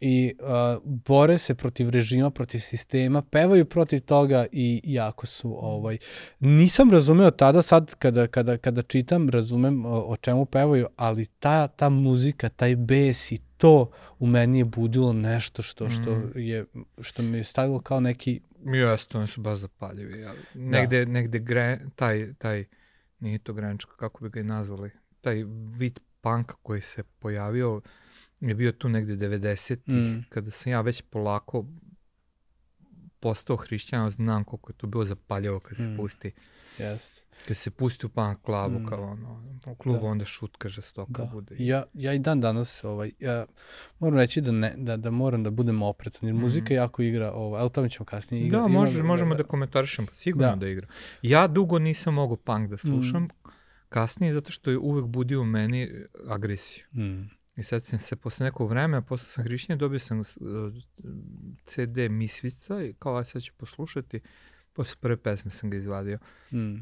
[0.00, 5.98] i uh, bore se protiv režima, protiv sistema, pevaju protiv toga i jako su ovaj
[6.40, 11.68] nisam razumeo tada sad kada kada kada čitam razumem o, o čemu pevaju, ali ta
[11.68, 16.32] ta muzika, taj bes i to u meni je budilo nešto što što mm.
[16.34, 16.66] je
[17.00, 20.20] što me je stavilo kao neki Jeste, oni su baš zapaljivi.
[20.20, 21.12] Ja, negde, da.
[21.12, 22.64] negde gre, taj, taj,
[23.20, 25.44] nije to grenčka, kako bi ga i nazvali, taj
[25.76, 27.80] vid panka koji se pojavio,
[28.40, 30.24] je bio tu negde 90-ih, mm.
[30.28, 31.64] kada sam ja već polako
[33.24, 35.96] postao hrišćan, znam koliko je to bilo zapaljivo kad se mm.
[35.96, 36.32] pusti.
[36.78, 37.20] Jeste.
[37.48, 38.86] Kad se pusti u punk klubu, mm.
[38.86, 40.06] kao ono, u klubu da.
[40.06, 41.30] onda šutka žestoka da.
[41.32, 41.54] bude.
[41.58, 43.46] Ja, ja i dan danas, ovaj, ja
[43.98, 46.40] moram reći da, ne, da, da moram da budem oprezan, jer mm.
[46.40, 48.60] muzika jako igra, ovaj, ali tome ćemo kasnije igra.
[48.60, 50.56] Da, može, Imam, možemo da, da komentarišemo, pa sigurno da.
[50.56, 50.86] da igra.
[51.22, 53.48] Ja dugo nisam mogao punk da slušam, mm.
[53.88, 55.90] kasnije zato što je uvek budio u meni
[56.28, 56.84] agresiju.
[56.92, 57.30] Mm.
[57.56, 60.26] I sad sam se posle nekog vremena, posle sam hrišćan, dobio sam uh,
[61.64, 64.20] CD Misvica i kao aj sad ću poslušati.
[64.72, 66.18] Posle prve pesme sam ga izvadio.
[66.52, 66.74] Mm.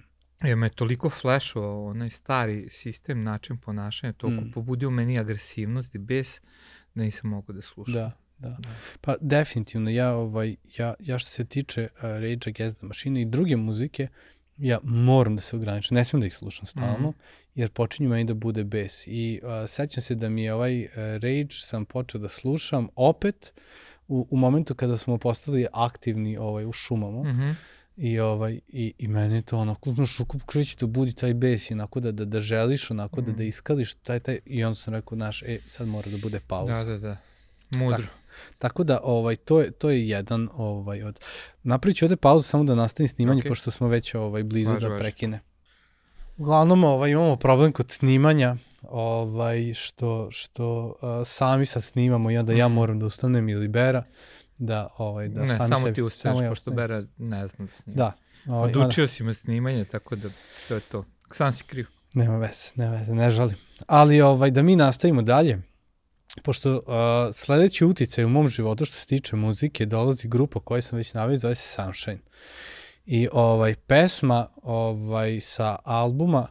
[0.42, 4.50] Jer me je toliko flashovao onaj stari sistem, način ponašanja, toliko mm.
[4.50, 6.40] pobudio meni agresivnost i bes
[6.94, 7.94] da nisam mogao da slušam.
[7.94, 8.48] Da, da.
[8.48, 8.74] da.
[9.00, 13.24] Pa definitivno, ja, ovaj, ja, ja što se tiče uh, Rage Against the Machine i
[13.24, 14.08] druge muzike,
[14.58, 18.08] ja moram da se ograničim, ne smem da ih slušam stalno, mm -hmm jer počinju
[18.08, 19.06] meni da bude bes.
[19.06, 23.52] I uh, sećam se da mi je ovaj uh, Rage sam počeo da slušam opet
[24.08, 27.22] u, u momentu kada smo postali aktivni ovaj, u šumama.
[27.22, 27.54] Mm -hmm.
[27.96, 31.74] I, ovaj, i, i meni je to onako, znaš, kreći da budi taj bes i
[31.74, 33.24] onako da, da, da želiš, onako mm.
[33.24, 33.48] da, da mhm.
[33.48, 36.72] iskališ taj, taj, i onda sam rekao, znaš, e, sad mora da bude pauza.
[36.72, 37.16] Da, da, da.
[37.70, 37.96] Mudro.
[37.96, 38.12] Tako,
[38.58, 41.20] tako da, ovaj, to je, to je jedan ovaj, od...
[41.62, 43.48] Napravit ću ovde pauzu samo da nastavim snimanje, okay.
[43.48, 45.36] pošto smo već ovaj, blizu važ, da prekine.
[45.36, 45.52] Važ.
[46.36, 52.52] Uglavnom ovaj, imamo problem kod snimanja, ovaj, što, što uh, sami sad snimamo i onda
[52.52, 52.56] mm.
[52.56, 52.74] ja mhm.
[52.74, 54.04] moram da ustanem ili Bera,
[54.58, 57.64] da, ovaj, da ne, sami samo sebi, ti ustaješ, samo ja pošto Bera ne zna
[57.64, 57.96] da snima.
[57.96, 58.12] Da.
[58.46, 60.28] Ovaj, Odučio si me snimanje, tako da
[60.68, 61.04] to je to.
[61.32, 61.86] Sam si kriv.
[62.14, 63.56] Nema veze, nema veze, ne žalim.
[63.86, 65.62] Ali ovaj, da mi nastavimo dalje,
[66.42, 66.82] pošto uh,
[67.32, 71.36] sledeći uticaj u mom životu što se tiče muzike dolazi grupa koju sam već navio,
[71.36, 72.18] zove se Sunshine.
[73.06, 76.46] I ovaj pesma ovaj sa albuma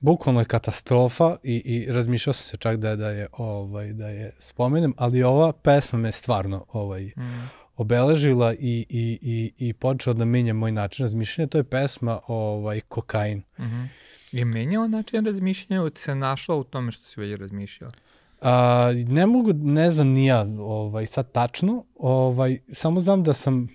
[0.00, 4.34] bukvalno je katastrofa i, i razmišljao sam se čak da, da je ovaj da je
[4.38, 7.50] spomenem, ali ova pesma me stvarno ovaj mm.
[7.76, 11.48] obeležila i, i, i, i počela da menja moj način razmišljanja.
[11.48, 13.38] To je pesma ovaj Kokain.
[13.38, 13.86] Mm -hmm.
[14.32, 17.90] Je menjao način razmišljanja ili se našla u tome što si već razmišljao?
[18.44, 23.68] A, ne mogu, ne znam ni ja ovaj, sad tačno, ovaj, samo znam da sam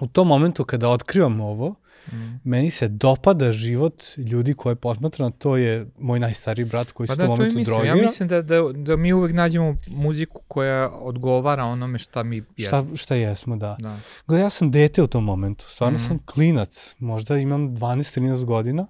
[0.00, 1.74] u tom momentu kada otkrivam ovo,
[2.12, 2.40] mm.
[2.44, 7.18] meni se dopada život ljudi koje posmatram, to je moj najstariji brat koji pa se
[7.18, 7.94] da, u momentu drogira.
[7.94, 12.78] Ja mislim da, da, da mi uvek nađemo muziku koja odgovara onome šta mi jesmo.
[12.78, 13.76] Šta, šta jesmo, da.
[13.80, 13.98] da.
[14.26, 16.02] Gleda, ja sam dete u tom momentu, stvarno mm.
[16.02, 18.86] sam klinac, možda imam 12-13 godina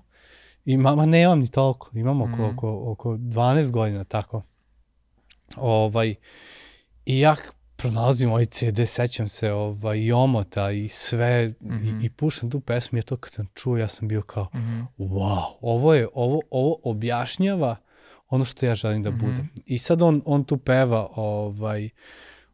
[0.65, 2.45] i mama nemam ni toliko, imam oko, mm.
[2.45, 4.43] oko, oko 12 godina, tako.
[5.57, 6.15] Ovaj,
[7.07, 7.37] I ja
[7.77, 11.89] pronalazim ovaj CD, sećam se ovaj, i omota i sve mm -hmm.
[11.89, 12.05] i, mhm.
[12.05, 14.87] i puštam tu pesmu i to kad sam čuo ja sam bio kao mm -hmm.
[14.99, 17.77] wow, ovo je, ovo, ovo objašnjava
[18.29, 19.21] ono što ja želim da mm -hmm.
[19.21, 19.49] budem.
[19.67, 21.89] I sad on, on tu peva ovaj,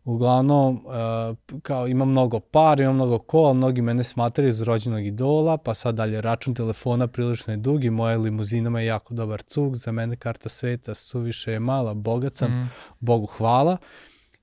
[0.04, 5.56] uglavnom uh, kao ima mnogo par, ima mnogo kola, mnogi mene smatraju iz rođenog idola,
[5.56, 9.76] pa sad dalje račun telefona prilično je dug i moja limuzina je jako dobar cug,
[9.76, 12.70] za mene karta sveta suviše je mala, bogat sam, mm.
[13.00, 13.76] Bogu hvala.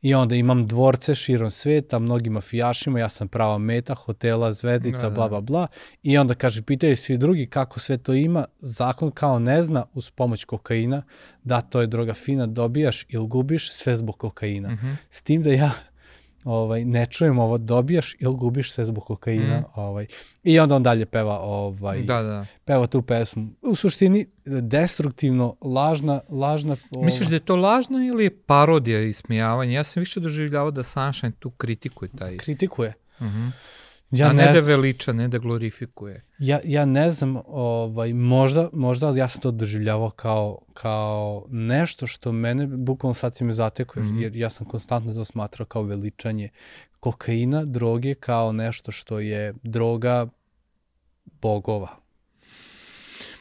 [0.01, 5.09] I onda imam dvorce širom sveta, mnogim mafijašima, ja sam prava meta, hotela, zvezdica, da,
[5.09, 5.15] da.
[5.15, 5.67] bla, bla, bla.
[6.03, 10.09] I onda kaže, pitaju svi drugi kako sve to ima, zakon kao ne zna uz
[10.09, 11.03] pomoć kokaina,
[11.43, 14.69] da to je droga fina, dobijaš ili gubiš sve zbog kokaina.
[14.69, 14.95] Mm -hmm.
[15.09, 15.71] S tim da ja
[16.43, 19.59] ovaj, ne čujem ovo, dobijaš ili gubiš se zbog kokaina.
[19.59, 19.63] Mm.
[19.75, 20.07] Ovaj.
[20.43, 22.45] I onda on dalje peva, ovaj, da, da.
[22.65, 23.49] peva tu pesmu.
[23.61, 26.77] U suštini, destruktivno, lažna, lažna...
[26.91, 27.05] Ovaj...
[27.05, 29.73] Misliš da je to lažno ili parodija i smijavanje?
[29.73, 32.37] Ja sam više doživljavao da Sunshine tu kritikuje taj...
[32.37, 32.93] Kritikuje.
[33.19, 33.51] Mm -hmm.
[34.11, 36.23] Ja A ne, ne da veliča, ne da glorifikuje.
[36.39, 42.07] Ja, ja ne znam, ovaj, možda, možda, ali ja sam to doživljavao kao, kao nešto
[42.07, 44.21] što mene, bukvalno sad si me zatekao, mm -hmm.
[44.21, 46.49] jer ja sam konstantno to smatrao kao veličanje
[46.99, 50.27] kokaina, droge, kao nešto što je droga
[51.41, 51.99] bogova.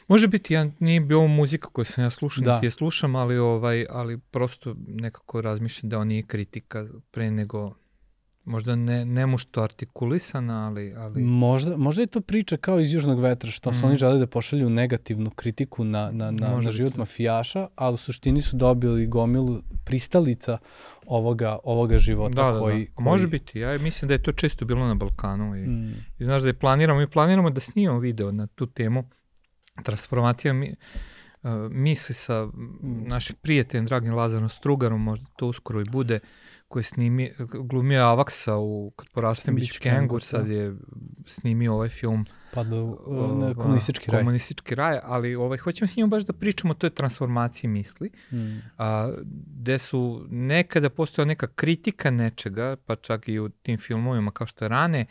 [0.07, 2.59] Može biti, ja nije bio muzika koju sam ja slušao, da.
[2.63, 7.73] je slušam, ali, ovaj, ali prosto nekako razmišljam da on nije kritika pre nego
[8.45, 10.93] Možda ne, ne mušto artikulisana, ali...
[10.97, 11.23] ali...
[11.23, 13.73] Možda, možda je to priča kao iz Južnog vetra, što mm.
[13.73, 13.99] su oni mhm.
[13.99, 18.57] želi da pošalju negativnu kritiku na, na, na, na život mafijaša, ali u suštini su
[18.57, 20.57] dobili gomilu pristalica
[21.05, 22.91] ovoga, ovoga života da, da, koji, da.
[22.93, 23.05] koji...
[23.05, 26.05] Može biti, ja mislim da je to često bilo na Balkanu i, mm.
[26.19, 29.03] i znaš da je planiramo, mi planiramo da snimamo video na tu temu
[29.83, 30.75] transformacija mi,
[31.43, 33.03] uh, misli sa mm.
[33.07, 36.29] našim prijateljem, dragim Lazarom Strugarom, možda to uskoro i bude, uh,
[36.69, 40.53] koji je snimi, glumio Avaksa u Kad porastem bić kengur, sad da.
[40.53, 40.75] je
[41.25, 42.97] snimio ovaj film pa do,
[43.35, 44.21] na komunistički raj.
[44.21, 48.57] Komunistički raj, ali ovaj, hoćemo s njim baš da pričamo o toj transformaciji misli, mm.
[48.77, 49.13] a,
[49.59, 54.65] gde su nekada postojala neka kritika nečega, pa čak i u tim filmovima kao što
[54.65, 55.05] je Rane,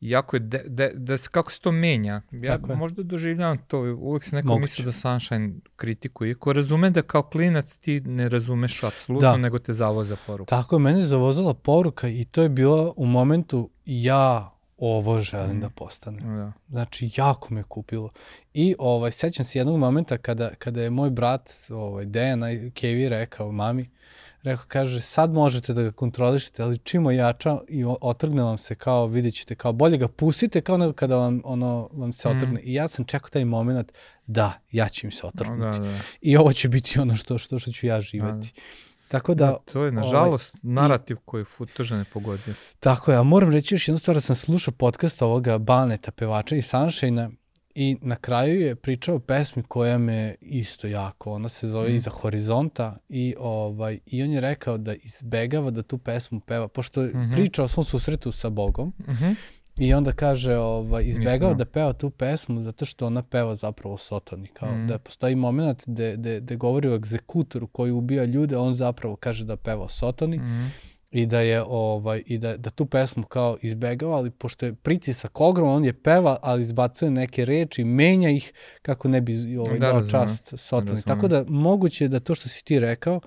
[0.00, 2.22] jako je, de, de, da se, kako se to menja.
[2.30, 6.34] Ja Tako možda doživljavam to, uvek se neko misli da Sunshine kritikuje.
[6.34, 9.36] Ko razume da kao klinac ti ne razumeš apsolutno, da.
[9.36, 10.56] nego te zavoza poruka.
[10.56, 15.60] Tako je, mene zavozala poruka i to je bilo u momentu ja ovo želim mm.
[15.60, 16.36] da postanem.
[16.36, 16.52] Da.
[16.68, 18.10] Znači, jako me kupilo.
[18.54, 23.52] I ovaj, sećam se jednog momenta kada, kada je moj brat, ovaj, Dejan Kevi rekao
[23.52, 23.90] mami,
[24.46, 29.06] Rekao, kaže, sad možete da ga kontrolišete, ali čim ojača i otrgne vam se kao,
[29.06, 32.36] vidjet ćete, kao bolje ga pustite kao nego kada vam, ono, vam se mm.
[32.36, 32.60] otrgne.
[32.60, 33.92] I ja sam čekao taj moment,
[34.26, 35.78] da, ja ću im se otrgnuti.
[35.78, 35.98] Da, da.
[36.20, 38.32] I ovo će biti ono što, što, što ću ja živeti.
[38.32, 39.08] Da, da.
[39.08, 39.46] Tako da...
[39.46, 42.54] da to je, nažalost, ovaj, narativ koji Futoža ne pogodio.
[42.80, 46.56] Tako je, a moram reći još jednu stvar, da sam slušao podcast ovoga Baneta, pevača
[46.56, 47.30] i Sunshine-a,
[47.78, 51.94] I na kraju je pričao o pesmi koja me isto jako, ona se zove mm.
[51.94, 57.02] Iza horizonta i, ovaj, i on je rekao da izbegava da tu pesmu peva, pošto
[57.02, 57.34] mm -hmm.
[57.34, 59.34] priča o svom susretu sa Bogom mm -hmm.
[59.76, 64.48] i onda kaže ovaj, izbegava da peva tu pesmu zato što ona peva zapravo Sotoni,
[64.48, 64.86] kao mm.
[64.86, 69.44] da postoji moment gde, gde, gde govori o egzekutoru koji ubija ljude, on zapravo kaže
[69.44, 70.72] da peva o Sotoni mm
[71.10, 75.40] i da je ovaj i da da tu pesmu kao izbegava, ali pošto je pritisak
[75.40, 79.92] ogroman, on je peva, ali izbacuje neke reči, menja ih kako ne bi ovaj da,
[79.92, 81.02] dao čast Sotoni.
[81.02, 83.20] Tako da moguće da to što si ti rekao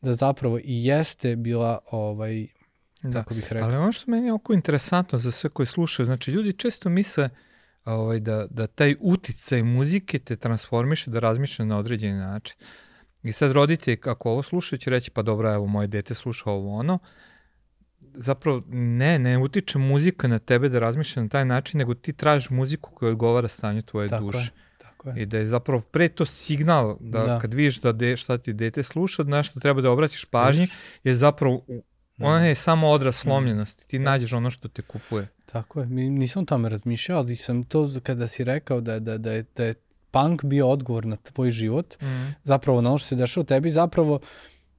[0.00, 2.46] da zapravo i jeste bila ovaj
[3.02, 3.12] da.
[3.12, 3.68] kako bih rekao.
[3.68, 7.28] Ali ono što meni je oko interesantno za sve koji slušaju, znači ljudi često misle
[7.84, 12.56] ovaj, da, da taj uticaj muzike te transformiše da razmišlja na određeni način.
[13.22, 16.78] I sad roditelji, kako ovo slušaju, će reći, pa dobro, evo, moje dete sluša ovo
[16.78, 16.98] ono.
[18.14, 22.50] Zapravo, ne, ne utiče muzika na tebe da razmišlja na taj način, nego ti tražiš
[22.50, 24.38] muziku koja odgovara stanju tvoje tako duše.
[24.38, 24.50] Je.
[24.78, 25.22] Tako je.
[25.22, 27.38] I da je zapravo pre to signal da, da.
[27.38, 30.68] kad vidiš da de, šta ti dete sluša, da nešto treba da obratiš pažnji,
[31.04, 31.64] je zapravo
[32.16, 32.26] da.
[32.26, 33.88] ona je samo odraz slomljenosti.
[33.88, 35.28] Ti nađeš ono što te kupuje.
[35.46, 35.86] Tako je.
[35.86, 39.74] Nisam tome razmišljao, ali sam to kada si rekao da, da, da, je, da je
[40.12, 42.34] punk bio odgovor na tvoj život, mm.
[42.42, 44.20] zapravo na ono što se dešava u tebi, zapravo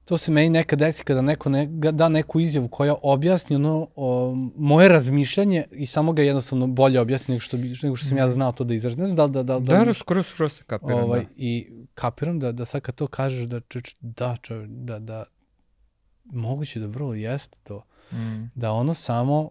[0.04, 4.34] to se meni nekad desi kada neko ne, da neku izjavu koja objasni ono, o,
[4.56, 8.30] moje razmišljanje i samo ga jednostavno bolje objasni nego što, nego što sam ja mm.
[8.30, 9.00] znao to da izrazim.
[9.00, 9.42] Ne znam da li da...
[9.42, 11.26] Da, da, da skoro skoro ste kapiram, ovaj, da.
[11.36, 15.24] I kapiram da, da sad kad to kažeš da, čeč, da, čeč, da, da,
[16.24, 17.82] moguće da vrlo jeste to
[18.14, 18.50] Mm.
[18.54, 19.50] Da ono samo uh,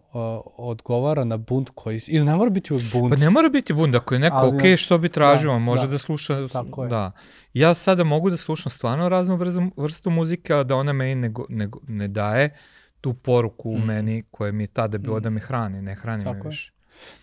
[0.56, 2.00] odgovara na bunt koji...
[2.06, 3.14] Ili ne mora biti uvijek bunt.
[3.14, 5.82] Pa ne mora biti bunt, ako je neko, Ali, ok, što bi tražio, da, može
[5.82, 6.48] da, da sluša...
[6.48, 6.88] Tako je.
[6.88, 7.12] Da.
[7.54, 11.32] Ja sada mogu da slušam stvarno raznu vrstu, vrstu muzike, a da ona meni ne,
[11.48, 12.56] ne, ne daje
[13.00, 13.74] tu poruku mm.
[13.74, 15.22] u meni koja mi je tada bilo mm.
[15.22, 16.72] da me hrani, ne hrani Tako me više.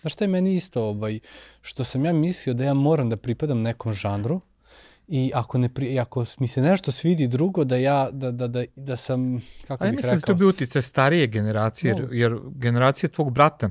[0.00, 1.20] Znaš šta je meni isto, ovaj,
[1.60, 4.40] što sam ja mislio da ja moram da pripadam nekom žanru,
[5.08, 8.64] I ako, ne pri, ako mi se nešto svidi drugo, da ja, da, da, da,
[8.76, 10.34] da sam, kako A ja bih mislim da rekao...
[10.34, 13.70] to bi utice starije generacije, jer, jer generacija tvog brata,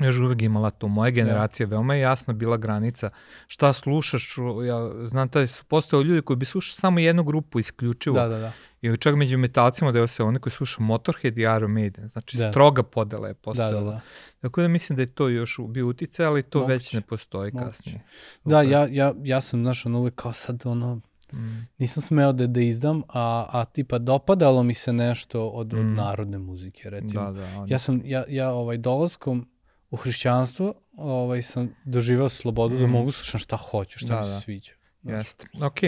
[0.00, 0.88] još uvek imala to.
[0.88, 1.14] Moja da.
[1.14, 1.68] generacija, ja.
[1.68, 3.10] veoma je jasna bila granica
[3.46, 4.36] šta slušaš.
[4.66, 8.14] Ja znam da su postali ljudi koji bi slušali samo jednu grupu isključivo.
[8.14, 8.52] Da, da, da.
[8.84, 12.08] I čak među metalcima da se oni koji slušaju Motorhead i Iron Maiden.
[12.08, 12.50] Znači da.
[12.50, 13.70] stroga podela je postala.
[13.70, 14.00] Da, da, da.
[14.40, 16.72] Tako da mislim da je to još bio utice, ali to Moguće.
[16.72, 17.66] već ne postoji Moguće.
[17.66, 18.00] kasnije.
[18.44, 21.00] Da, ja, ja, ja sam, znaš, ono uvek kao sad ono,
[21.32, 21.66] mm.
[21.78, 25.78] nisam smeo da, da izdam, a, a tipa dopadalo mi se nešto od, mm.
[25.78, 27.24] od narodne muzike, recimo.
[27.24, 27.68] Da, da, on...
[27.70, 29.48] Ja sam, ja, ja ovaj, dolaskom
[29.90, 32.80] u hrišćanstvo ovaj, sam doživao slobodu mm.
[32.80, 34.40] da mogu slušati šta hoću, šta da, mi se da.
[34.40, 34.72] sviđa.
[35.04, 35.82] Jeste, ok.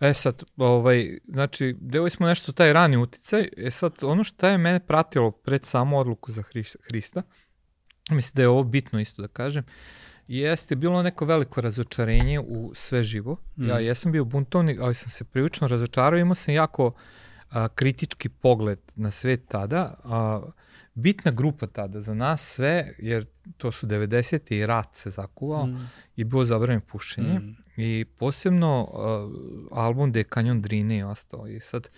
[0.00, 4.58] E sad, ovaj, znači, deo smo nešto taj rani uticaj, e sad, ono što je
[4.58, 6.42] mene pratilo pred samu odluku za
[6.88, 7.22] Hrista,
[8.10, 9.64] mislim da je ovo bitno isto da kažem,
[10.28, 13.36] jeste bilo neko veliko razočarenje u sve živo.
[13.56, 13.68] Mm.
[13.68, 16.92] Ja jesam bio buntovnik, ali sam se prilično razočarao, imao sam jako
[17.50, 20.40] a, kritički pogled na svet tada, a,
[20.94, 24.54] bitna grupa tada za nas sve, jer to su 90.
[24.54, 25.90] i rat se zakuvao mm.
[26.16, 27.38] i bilo zabranjeno pušenje.
[27.38, 27.56] Mm.
[27.76, 31.48] I posebno uh, album gde je Kanjon Drine je ostao.
[31.48, 31.88] I sad,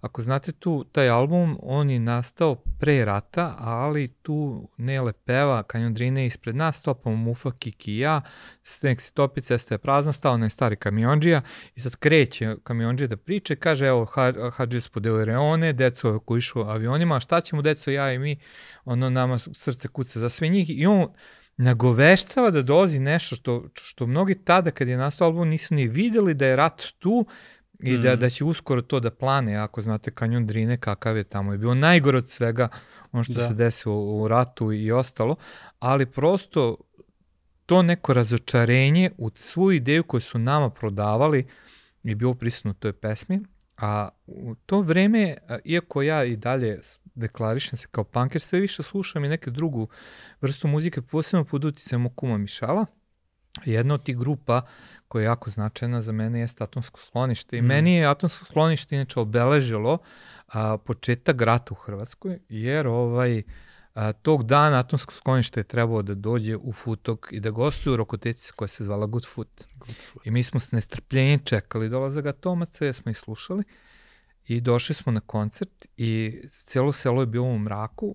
[0.00, 5.94] ako znate tu, taj album, on je nastao pre rata, ali tu Nele peva Kanjon
[5.94, 8.20] Drine ispred nas, topamo Mufa, Kiki i ja,
[8.82, 11.42] nek se topi, cesta je prazna, stao na stari kamionđija
[11.74, 14.06] i sad kreće kamionđija da priče, kaže, evo,
[14.52, 18.36] hađe spodeo reone, deco koji išu avionima, šta ćemo deco, ja i mi,
[18.84, 21.08] ono, nama srce kuca za sve njih i on
[21.56, 26.34] nagoveštava da dolazi nešto što, što mnogi tada kad je nastao album nisu ni videli
[26.34, 27.26] da je rat tu
[27.80, 28.18] i da, mm.
[28.18, 31.74] da će uskoro to da plane, ako znate kanjon Drine kakav je tamo, je bio
[31.74, 32.68] najgore od svega
[33.12, 33.48] ono što da.
[33.48, 35.36] se desilo u ratu i ostalo,
[35.78, 36.76] ali prosto
[37.66, 41.46] to neko razočarenje u svu ideju koju su nama prodavali
[42.02, 43.40] je bilo prisutno u toj pesmi,
[43.76, 46.80] a u to vreme, iako ja i dalje
[47.14, 49.88] deklarišem se kao punker, sve više slušam i neke drugu
[50.40, 52.86] vrstu muzike, posebno pod uticajem Kuma Mišala.
[53.64, 54.62] Jedna od tih grupa
[55.08, 57.58] koja je jako značajna za mene je Atomsko sklonište.
[57.58, 57.66] I mm.
[57.66, 59.98] meni je Atomsko sklonište inače obeležilo
[60.46, 63.42] a, početak rata u Hrvatskoj, jer ovaj,
[63.94, 67.96] a, tog dana Atomsko sklonište je trebalo da dođe u Futok i da gostuje u
[67.96, 69.64] Rokoteci koja se zvala Good Foot.
[69.74, 70.26] Good Foot.
[70.26, 73.64] I mi smo s nestrpljenjem čekali dolazak Atomaca, jer smo ih slušali.
[74.46, 78.14] I došli smo na koncert i celo selo je bilo u mraku,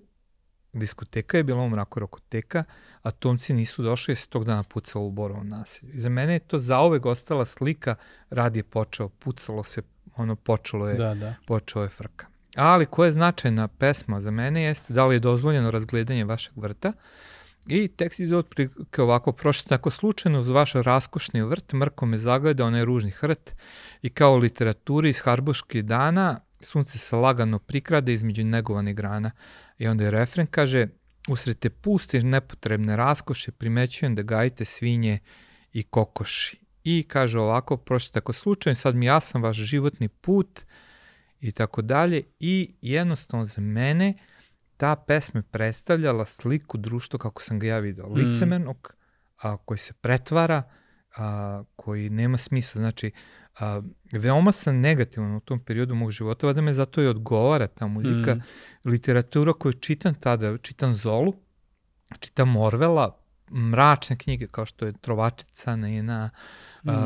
[0.72, 2.64] diskoteka je bila u mraku rokoteka,
[3.02, 5.92] a Tomci nisu došli jer se tog dana pucalo u Borovom nasilju.
[5.92, 7.94] I za mene je to zaovek ostala slika,
[8.30, 9.82] rad je počeo, pucalo se,
[10.16, 11.34] ono počelo je, da, da.
[11.46, 12.26] počeo je frka.
[12.56, 16.92] Ali koja je značajna pesma za mene jeste da li je dozvoljeno razgledanje vašeg vrta,
[17.68, 22.64] I tekst ide otprilike ovako, prošli tako slučajno uz vaš raskošni vrt, mrko me zagleda
[22.64, 23.54] onaj ružni hrt
[24.02, 29.30] i kao literaturi iz harboških dana, sunce se lagano prikrade između negovanih grana.
[29.78, 30.86] I onda je refren kaže,
[31.28, 35.18] usred te puste nepotrebne raskoše primećujem da gajite svinje
[35.72, 36.60] i kokoši.
[36.84, 40.60] I kaže ovako, prošli tako slučajno, sad mi jasan vaš životni put
[41.40, 42.22] i tako dalje.
[42.40, 44.14] I jednostavno za mene,
[44.78, 48.08] ta pesma predstavljala sliku društva kako sam ga ja video.
[48.08, 48.14] Mm.
[48.14, 48.94] Licemernog,
[49.42, 50.62] a, koji se pretvara,
[51.16, 52.78] a, koji nema smisla.
[52.78, 53.12] Znači,
[53.60, 57.86] a, veoma sam negativan u tom periodu mog života, vada me zato i odgovara ta
[57.86, 58.34] muzika.
[58.34, 58.42] Mm.
[58.84, 61.34] Literatura koju čitam tada, čitam Zolu,
[62.20, 63.18] čitam Orvela,
[63.52, 66.30] mračne knjige kao što je Trovačica, Nena,
[66.84, 66.90] Mm.
[66.90, 66.96] Uh,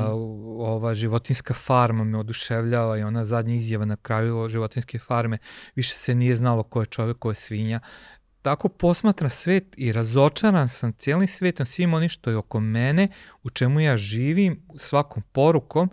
[0.59, 5.39] ova životinska farma me oduševljava i ona zadnja izjava na kraju životinske farme,
[5.75, 7.81] više se nije znalo ko je čovek, ko je svinja.
[8.43, 13.09] Tako posmatram svet i razočaran sam cijelim svetom, svim onim što je oko mene,
[13.43, 15.91] u čemu ja živim, svakom porukom,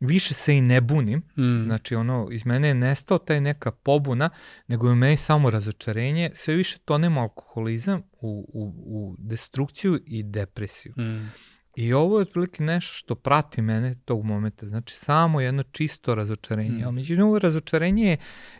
[0.00, 1.64] više se i ne bunim, mm.
[1.64, 4.30] znači ono, iz mene je nestao taj neka pobuna,
[4.66, 10.22] nego je u meni samo razočarenje, sve više tonemo alkoholizam u, u, u destrukciju i
[10.22, 10.94] depresiju.
[10.98, 11.32] Mm.
[11.76, 16.86] I ovo je otprilike nešto što prati mene tog momenta, znači samo jedno čisto razočarenje.
[16.86, 16.94] Mm.
[16.94, 18.16] Međutim, ovo razočarenje je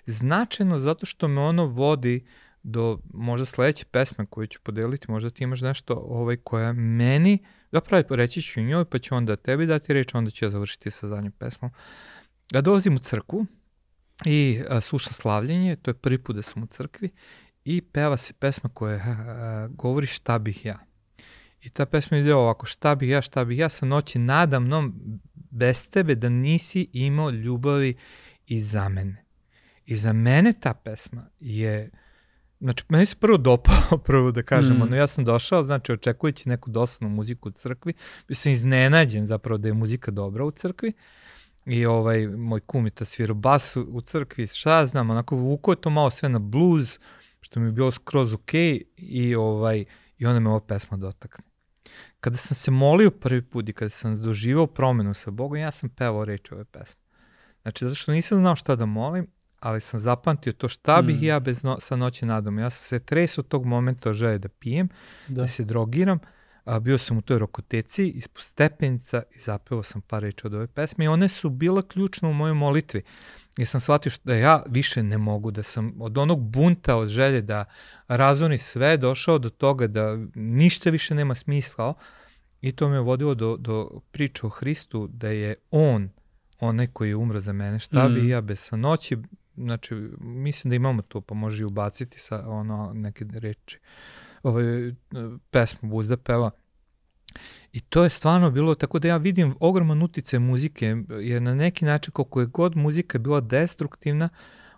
[0.07, 2.27] značajno zato što me ono vodi
[2.63, 7.39] do možda sledeće pesme koju ću podeliti, možda ti imaš nešto ovaj, koja meni,
[7.73, 11.09] zapravo reći ću njoj, pa ću onda tebi dati reč, onda ću ja završiti sa
[11.09, 11.71] zadnjom pesmom.
[12.53, 13.47] Ja dolazim u crkvu
[14.25, 17.11] i a, slušam slavljenje, to je prvi put da sam u crkvi,
[17.65, 20.79] i peva se pesma koja a, govori šta bih ja.
[21.65, 24.95] I ta pesma ide ovako, šta bih ja, šta bih ja sa noći nadamnom
[25.51, 27.95] bez tebe da nisi imao ljubavi
[28.47, 29.25] i za mene.
[29.87, 31.91] I za mene ta pesma je,
[32.61, 34.83] znači, meni se prvo dopao, prvo da kažem, mm.
[34.83, 37.93] ono, ja sam došao, znači, očekujući neku dosadnu muziku u crkvi,
[38.29, 40.93] bi sam iznenađen zapravo da je muzika dobra u crkvi,
[41.67, 45.81] i ovaj, moj kum je ta svirao bas u crkvi, šta znam, onako vuko je
[45.81, 47.01] to malo sve na blues,
[47.41, 49.85] što mi je bilo skroz okej, okay, i ovaj,
[50.19, 51.54] i onda me ova pesma dotakne.
[52.21, 55.89] Kada sam se molio prvi put i kada sam doživao promenu sa Bogom, ja sam
[55.89, 57.01] pevao reči ove pesme.
[57.63, 59.27] Znači, zato što nisam znao šta da molim,
[59.61, 61.25] ali sam zapamtio to šta bih mm.
[61.25, 62.59] ja bez no, sa noći nadom.
[62.59, 64.89] Ja sam se tresao tog momenta o želje da pijem,
[65.29, 65.43] da.
[65.43, 66.19] da se drogiram,
[66.65, 70.67] a, bio sam u toj rokoteci ispod stepenica i zapevao sam par reči od ove
[70.67, 73.03] pesme i one su bila ključne u mojoj molitvi.
[73.57, 77.09] Jer sam shvatio što da ja više ne mogu, da sam od onog bunta, od
[77.09, 77.65] želje da
[78.09, 81.95] razoni sve, došao do toga da ništa više nema smisla
[82.61, 86.11] i to me vodilo do, do priče o Hristu, da je On
[86.61, 88.15] onaj koji je umro za mene, šta mm.
[88.15, 89.17] bi ja bez sanoći,
[89.57, 93.79] znači mislim da imamo to, pa može i ubaciti sa ono neke reči
[94.45, 94.93] ovaj,
[95.51, 96.51] pesmu Buzda peva.
[97.73, 101.85] I to je stvarno bilo tako da ja vidim ogroman utice muzike, jer na neki
[101.85, 104.29] način kako je god muzika bila destruktivna,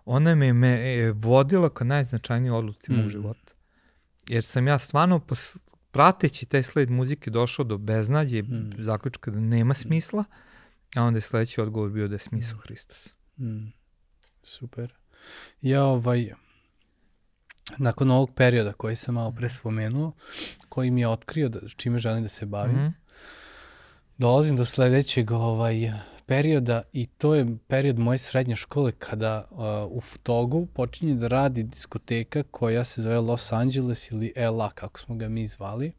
[0.04, 2.96] ona me, me je vodila ka najznačajnijoj odluci mm.
[2.96, 3.52] mog života.
[4.28, 5.56] Jer sam ja stvarno pos,
[5.90, 8.70] prateći taj sled muzike došao do beznađe, mm.
[8.78, 10.24] zaključka da nema smisla,
[10.96, 12.60] a onda je sledeći odgovor bio da je smisao mm.
[12.60, 13.14] Hristos.
[13.38, 13.66] Mm.
[14.42, 14.94] Super.
[15.60, 16.32] Ja ovaj,
[17.78, 20.12] nakon ovog perioda koji sam malo pre spomenuo,
[20.68, 22.92] koji mi je otkrio da, čime želim da se bavim, mm -hmm.
[24.18, 25.92] dolazim do sledećeg ovaj,
[26.26, 29.58] perioda i to je period moje srednje škole kada uh,
[29.90, 35.16] u Futogu počinje da radi diskoteka koja se zove Los Angeles ili LA, kako smo
[35.16, 35.92] ga mi zvali.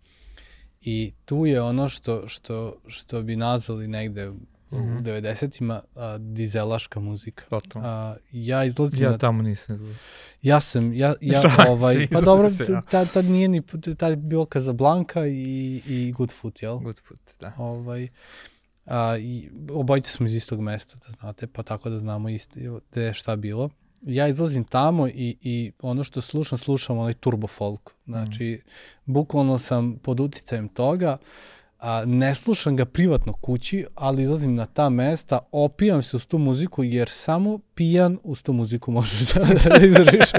[0.82, 4.32] I tu je ono što, što, što bi nazvali negde
[4.72, 4.98] mm -hmm.
[4.98, 5.82] u 90-ima
[6.20, 7.46] dizelaška muzika.
[7.50, 7.88] Totalno.
[7.88, 9.04] A, ja izlazim...
[9.04, 9.18] Ja na...
[9.18, 9.98] tamo nisam izlazio.
[10.42, 12.50] Ja sam, ja, ja ovaj, pa dobro,
[12.90, 13.62] tad, tad nije ni,
[13.98, 16.78] tad je bilo Casablanca i, i Good Foot, jel?
[16.78, 17.54] Good Foot, da.
[17.58, 18.08] Ovaj,
[18.86, 22.60] a, i obojice smo iz istog mesta, da znate, pa tako da znamo isto
[22.92, 23.70] gde je šta bilo.
[24.02, 27.94] Ja izlazim tamo i, i ono što slušam, slušam onaj turbo folk.
[28.06, 28.70] Znači, mm.
[29.12, 31.18] bukvalno sam pod uticajem toga.
[31.22, 31.28] Uh,
[31.80, 36.38] a, ne slušam ga privatno kući, ali izlazim na ta mesta, opijam se uz tu
[36.38, 40.32] muziku, jer samo pijan uz tu muziku možeš da, da izdržiš.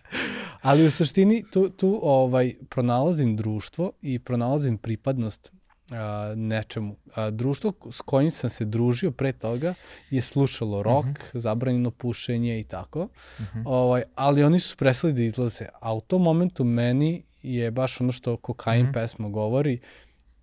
[0.62, 5.52] ali u suštini tu, tu ovaj, pronalazim društvo i pronalazim pripadnost
[5.90, 6.96] a, nečemu.
[7.14, 9.74] A, društvo s kojim sam se družio pre toga
[10.10, 11.38] je slušalo rock, uh mhm.
[11.38, 11.40] -huh.
[11.40, 13.08] zabranjeno pušenje i tako, uh
[13.40, 13.58] mhm.
[13.58, 13.62] -huh.
[13.66, 15.66] ovaj, ali oni su presali da izlaze.
[15.80, 18.86] A u tom momentu meni je baš ono što kokain.
[18.86, 18.92] -huh.
[18.92, 19.80] pesma govori,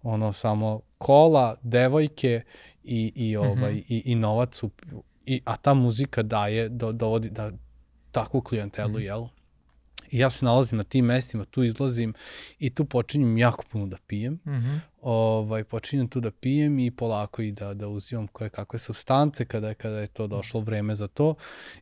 [0.04, 2.42] ono samo kola, devojke
[2.84, 3.86] i, i, ovaj, mm -hmm.
[3.88, 4.70] i, i novac, u,
[5.26, 7.52] i, a ta muzika daje, do, dovodi da,
[8.12, 9.06] takvu klijentelu, mm -hmm.
[9.06, 9.28] jel?
[10.12, 12.14] I ja se nalazim na tim mestima, tu izlazim
[12.60, 14.34] i tu počinjem jako puno da pijem.
[14.34, 14.80] Mm -hmm.
[15.02, 19.74] ovaj, počinjem tu da pijem i polako i da, da uzimam koje kakve substance kada
[19.74, 21.36] kada je to došlo vreme za to.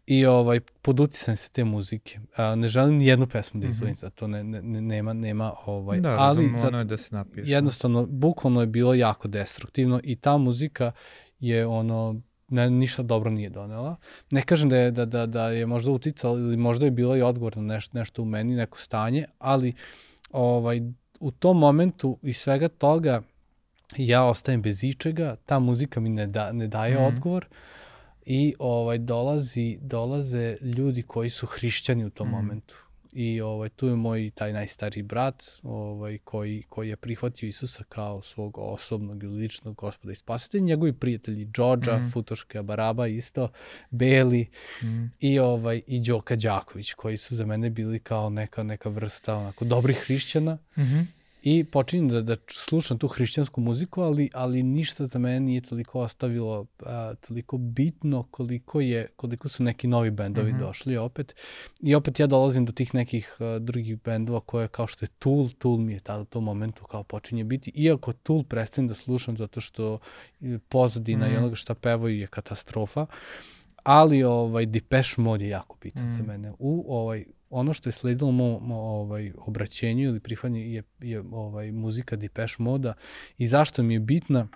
[0.05, 2.19] I ovaj, pod uticajem se te muzike.
[2.36, 3.99] A, ne želim ni jednu pesmu da izvojim mm -hmm.
[3.99, 7.49] za to, ne, ne, nema, nema ovaj, da, ali ono je da se napiješ.
[7.49, 10.91] Jednostavno, bukvalno je bilo jako destruktivno i ta muzika
[11.39, 13.95] je ono ne, ništa dobro nije donela.
[14.31, 17.21] Ne kažem da je, da, da, da je možda uticala ili možda je bilo i
[17.21, 19.73] odgovor na nešto, nešto u meni, neko stanje, ali
[20.31, 20.81] ovaj,
[21.19, 23.21] u tom momentu i svega toga
[23.97, 27.45] ja ostajem bez ičega, ta muzika mi ne, da, ne daje mm odgovor
[28.25, 32.75] i ovaj dolazi dolaze ljudi koji su hrišćani u tom mm momentu
[33.14, 38.22] i ovaj, tu je moj taj najstariji brat ovaj, koji, koji je prihvatio Isusa kao
[38.22, 40.64] svog osobnog ili ličnog gospoda i spasitelja.
[40.64, 42.12] Njegovi prijatelji Đorđa, mm.
[42.12, 43.49] Futoška Baraba isto,
[43.89, 44.47] Beli
[44.84, 45.03] mm.
[45.20, 49.66] i, ovaj, i Đoka Đaković koji su za mene bili kao neka, neka vrsta onako
[49.66, 50.57] dobrih hrišćana.
[50.78, 55.39] Mm -hmm i počinjem da, da slušam tu hrišćansku muziku, ali, ali ništa za mene
[55.39, 60.59] nije toliko ostavilo a, toliko bitno koliko je koliko su neki novi bendovi mm -hmm.
[60.59, 61.35] došli opet.
[61.81, 65.49] I opet ja dolazim do tih nekih a, drugih bendova koje kao što je Tool,
[65.57, 69.37] Tool mi je tada u tom momentu kao počinje biti, iako Tool prestajem da slušam
[69.37, 69.99] zato što
[70.69, 71.33] pozadina mm -hmm.
[71.33, 73.05] i onoga šta pevaju je katastrofa,
[73.83, 76.17] ali ovaj Depeche Mode je jako bitan mm -hmm.
[76.17, 76.53] za mene.
[76.59, 81.71] U ovaj ono što je sledilo mo, mo ovaj, obraćenju ili prihvatnje je, je ovaj,
[81.71, 82.93] muzika Depeche Moda
[83.37, 84.47] i zašto mi je bitna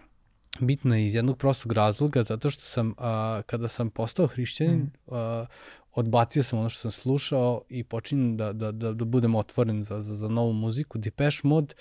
[0.59, 4.91] bitna iz jednog prostog razloga, zato što sam, a, kada sam postao hrišćanin, mm.
[5.07, 5.45] a,
[5.91, 10.01] odbacio sam ono što sam slušao i počinjem da, da, da, da budem otvoren za,
[10.01, 10.97] za, za novu muziku.
[10.97, 11.73] Depeche Mode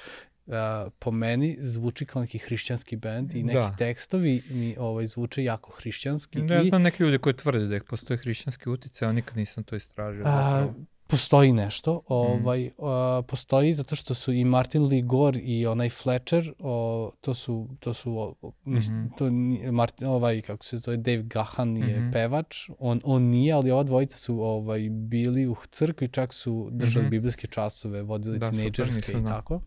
[0.47, 0.55] uh,
[0.99, 3.77] po meni zvuči kao neki hrišćanski bend i neki da.
[3.79, 6.43] tekstovi mi ovaj, zvuče jako hrišćanski.
[6.43, 9.77] Da, ja znam neke ljude koji tvrde da postoje hrišćanski utice, a nikad nisam to
[9.77, 10.23] istražio.
[10.27, 10.67] A,
[11.13, 12.05] postoji nešto, mhm.
[12.09, 12.85] ovaj, mm.
[12.85, 17.69] uh, postoji zato što su i Martin Lee Gore i onaj Fletcher, o, to su,
[17.81, 19.09] to su, o, mm -hmm.
[19.17, 19.31] to,
[19.73, 22.13] Martin, ovaj, kako se zove, Dave Gahan je mm -hmm.
[22.13, 27.05] pevač, on, on nije, ali ova dvojica su ovaj, bili u crkvi, čak su držali
[27.05, 27.11] mm -hmm.
[27.11, 29.61] biblijske časove, vodili da, tinejdžerske i tako.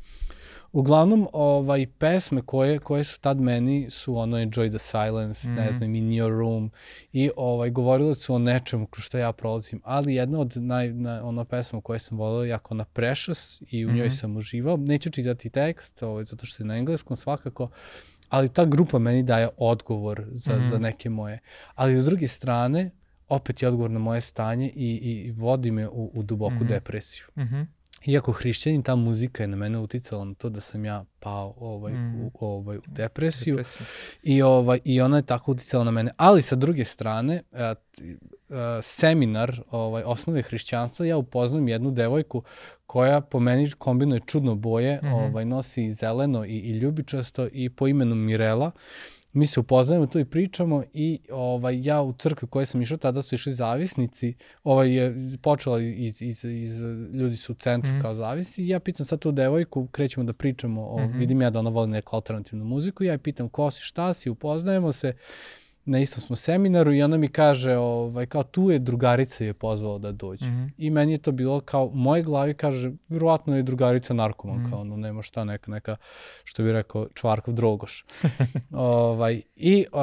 [0.76, 5.56] Uglavnom, ovaj, pesme koje, koje su tad meni su ono Enjoy the Silence, mm -hmm.
[5.56, 5.74] ne mhm.
[5.74, 6.72] znam, In Your Room
[7.14, 11.24] i ovaj, govorili su o nečemu kroz što ja prolazim, ali jedna od naj, na,
[11.24, 14.20] ona pesma koju sam volao jako na Precious i u njoj mm -hmm.
[14.20, 14.78] sam uživao.
[14.78, 17.70] Neću čitati tekst, ovaj, zato što je na engleskom svakako,
[18.30, 20.70] ali ta grupa meni daje odgovor za, mm -hmm.
[20.70, 21.40] za neke moje.
[21.76, 22.92] Ali s druge strane,
[23.28, 26.60] opet je odgovor na moje stanje i, i, i vodi me u, u duboku mm
[26.60, 26.68] -hmm.
[26.68, 27.26] depresiju.
[27.36, 27.66] Mm -hmm
[28.06, 31.94] iako hrišćanin, ta muzika je na mene uticala na to da sam ja pao ovaj,
[31.94, 32.22] mm.
[32.22, 33.64] u, ovaj, u depresiju.
[34.24, 36.12] I, ovaj, i ona je tako uticala na mene.
[36.18, 37.76] Ali sa druge strane, a,
[38.50, 42.44] a, seminar ovaj, osnove hrišćanstva, ja upoznam jednu devojku
[42.88, 45.30] koja po meni kombinuje čudno boje, mm -hmm.
[45.30, 48.68] ovaj, nosi zeleno i, i ljubičasto i po imenu Mirela.
[48.68, 52.98] Uh, mi se upoznajemo tu i pričamo i ovaj, ja u crkvi koje sam išao,
[52.98, 54.34] tada su išli zavisnici,
[54.64, 56.82] ovaj je počela iz, iz, iz
[57.14, 58.02] ljudi su u centru mm.
[58.02, 61.18] kao zavisi i ja pitam sad tu devojku, krećemo da pričamo, o, mm -hmm.
[61.18, 64.30] vidim ja da ona voli neku alternativnu muziku ja je pitam ko si, šta si,
[64.30, 65.14] upoznajemo se
[65.86, 69.98] na istom smo seminaru i ona mi kaže, ovaj, kao tu je drugarica je pozvala
[69.98, 70.46] da dođe.
[70.46, 70.70] Mm -hmm.
[70.78, 74.66] I meni je to bilo kao, u mojoj glavi kaže, vjerovatno je drugarica narkoman, mm
[74.66, 74.70] -hmm.
[74.70, 75.96] kao ono, nema šta, neka, neka,
[76.44, 78.06] što bi rekao, čvarkov drogoš.
[78.72, 80.00] ovaj, I uh,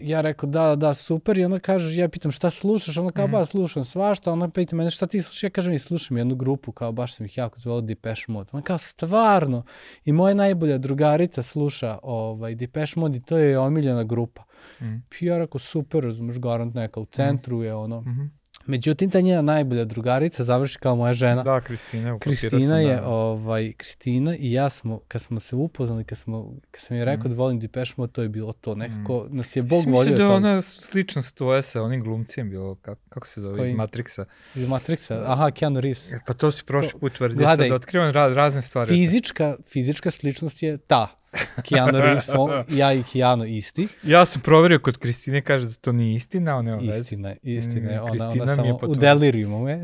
[0.00, 3.30] ja rekao, da, da, super, i ona kaže, ja pitam šta slušaš, ona kao, mm
[3.30, 3.32] -hmm.
[3.32, 6.72] ba, slušam svašta, ona pita mene šta ti slušaš, ja kažem, i slušam jednu grupu,
[6.72, 8.50] kao, baš sam ih jako zvolio Depeche Mode.
[8.52, 9.62] Ona kao, stvarno,
[10.04, 14.48] i moja najbolja drugarica sluša ovaj, Depeche Mode i to je omiljena grupa.
[14.80, 15.02] Mm.
[15.20, 17.64] Ja rekao, super, razumeš, garant neka u centru mm.
[17.64, 18.00] je ono.
[18.00, 18.38] Mm -hmm.
[18.68, 21.42] Međutim, ta njena najbolja drugarica završi kao moja žena.
[21.42, 22.18] Da, Kristina.
[22.18, 23.08] Kristina sam, je, da.
[23.08, 27.26] ovaj, Kristina i ja smo, kad smo se upoznali, kad, smo, kad sam je rekao
[27.26, 27.28] mm.
[27.28, 28.74] da volim Depeche Mode, to je bilo to.
[28.74, 29.36] Nekako mm.
[29.36, 29.98] nas je Bog volio.
[29.98, 33.70] Mislim da je ona sličnost tvoje sa onim glumcijem bilo, kako, kako se zove, Koji?
[33.70, 34.24] iz Matrixa.
[34.54, 36.12] Iz Matrixa, aha, Keanu Reeves.
[36.12, 38.88] E, pa to si prošli put tvrdio, sad otkrivam raz, razne stvari.
[38.88, 41.17] Fizička, fizička sličnost je ta.
[41.62, 42.28] Keanu Reeves,
[42.68, 43.88] ja i Keanu isti.
[44.02, 48.04] Ja sam proverio kod Kristine, kaže da to nije istina, ona je Istina, istina, mm,
[48.12, 49.82] ona, ona samo u delirijumu je.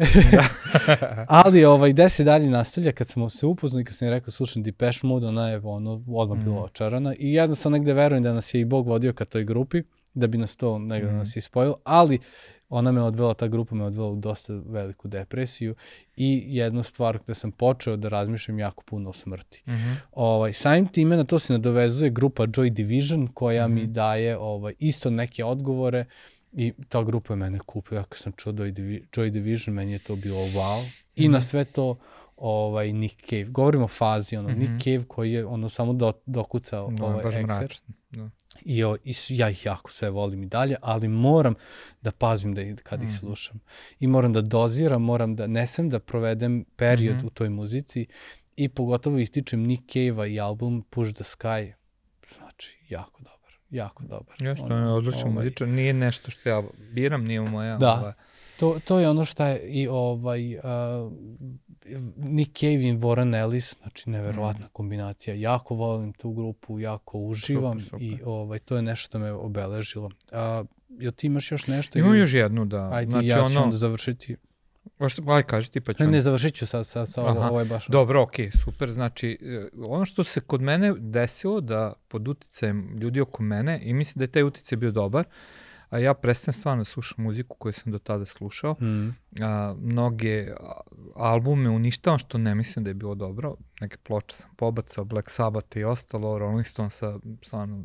[1.28, 4.62] Ali ovaj, gde se dalje nastavlja, kad smo se upoznali, kad sam je rekao slušam
[4.62, 6.44] Depeche Mode, ona je ono, odmah mm.
[6.44, 9.82] bila očarana i sam negde verujem da nas je i Bog vodio ka toj grupi,
[10.14, 11.16] da bi nas to negde mm.
[11.16, 12.18] nas ispojilo, ali
[12.74, 15.74] ona me odvela, ta grupa me odvela u dosta veliku depresiju
[16.16, 19.62] i jednu stvar gde sam počeo da razmišljam jako puno o smrti.
[19.66, 19.96] Mm -hmm.
[20.12, 23.74] ovaj, samim time na to se nadovezuje grupa Joy Division koja mm -hmm.
[23.74, 23.92] mi mhm.
[23.92, 26.04] daje ovaj, isto neke odgovore
[26.52, 28.04] i ta grupa je mene kupila.
[28.04, 30.80] Kad sam čuo Joy Division, meni je to bilo wow.
[30.80, 30.90] Mm -hmm.
[31.16, 31.44] I na mhm.
[31.46, 31.96] sve to
[32.36, 33.44] ovaj Nick Cave.
[33.44, 34.58] Govorimo o fazi, ono, mm -hmm.
[34.58, 37.80] Nick Cave koji je ono samo do, dokucao no, ovaj baš Exer.
[38.10, 38.30] Da.
[38.64, 41.54] I, o, I ja ih jako sve volim i dalje, ali moram
[42.02, 43.16] da pazim da kad ih mhm.
[43.16, 43.60] slušam.
[44.00, 47.26] I moram da doziram, moram da nesem da provedem period mm -hmm.
[47.26, 48.06] u toj muzici
[48.56, 51.72] i pogotovo ističem Nick Cave-a i album Push the Sky.
[52.36, 53.34] Znači, jako dobar.
[53.70, 54.36] Jako dobar.
[54.40, 55.70] Jeste, on je odličan ovaj, muzičan.
[55.70, 56.62] Nije nešto što ja
[56.92, 57.76] biram, nije moja...
[57.76, 57.92] Da.
[57.92, 58.12] Ovaj,
[58.60, 60.62] To, to je ono što je i ovaj, uh,
[62.16, 64.70] Nick Cave i Warren Ellis, znači neverovatna mm.
[64.72, 65.34] kombinacija.
[65.34, 68.02] Jako volim tu grupu, jako uživam super, super.
[68.02, 70.10] i ovaj, to je nešto što me obeležilo.
[70.32, 71.98] A, jel ti imaš još nešto?
[71.98, 72.20] Imam ili...
[72.20, 72.90] još jednu, da.
[72.92, 73.62] Ajde, znači, ja ću ono...
[73.62, 74.36] onda završiti.
[74.98, 76.04] Ošto, aj, kaži ti pa ću...
[76.04, 77.86] Ne, ne, završit ću sa, sa, sa ovo, ovo je baš...
[77.88, 78.90] Dobro, okej, okay, super.
[78.90, 83.94] Znači, e, ono što se kod mene desilo da pod uticajem ljudi oko mene, i
[83.94, 87.56] mislim da je taj uticaj bio dobar, uh, a ja prestajem stvarno da slušam muziku
[87.56, 88.72] koju sam do tada slušao.
[88.72, 89.16] Mm.
[89.42, 90.46] A, mnoge
[91.16, 93.56] albume uništavam što ne mislim da je bilo dobro.
[93.80, 97.84] Neke ploče sam pobacao, Black Sabbath i ostalo, Rolling Stonesa, stvarno,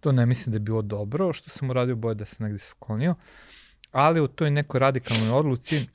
[0.00, 1.32] to ne mislim da je bilo dobro.
[1.32, 3.14] Što sam uradio boje da se negde sklonio.
[3.92, 5.86] Ali u toj nekoj radikalnoj odluci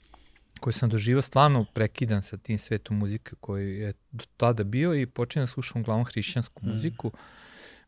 [0.59, 5.05] koju sam doživao stvarno prekidan sa tim svetom muzike koji je do tada bio i
[5.05, 6.69] počinjem da slušam uglavnom hrišćansku mm.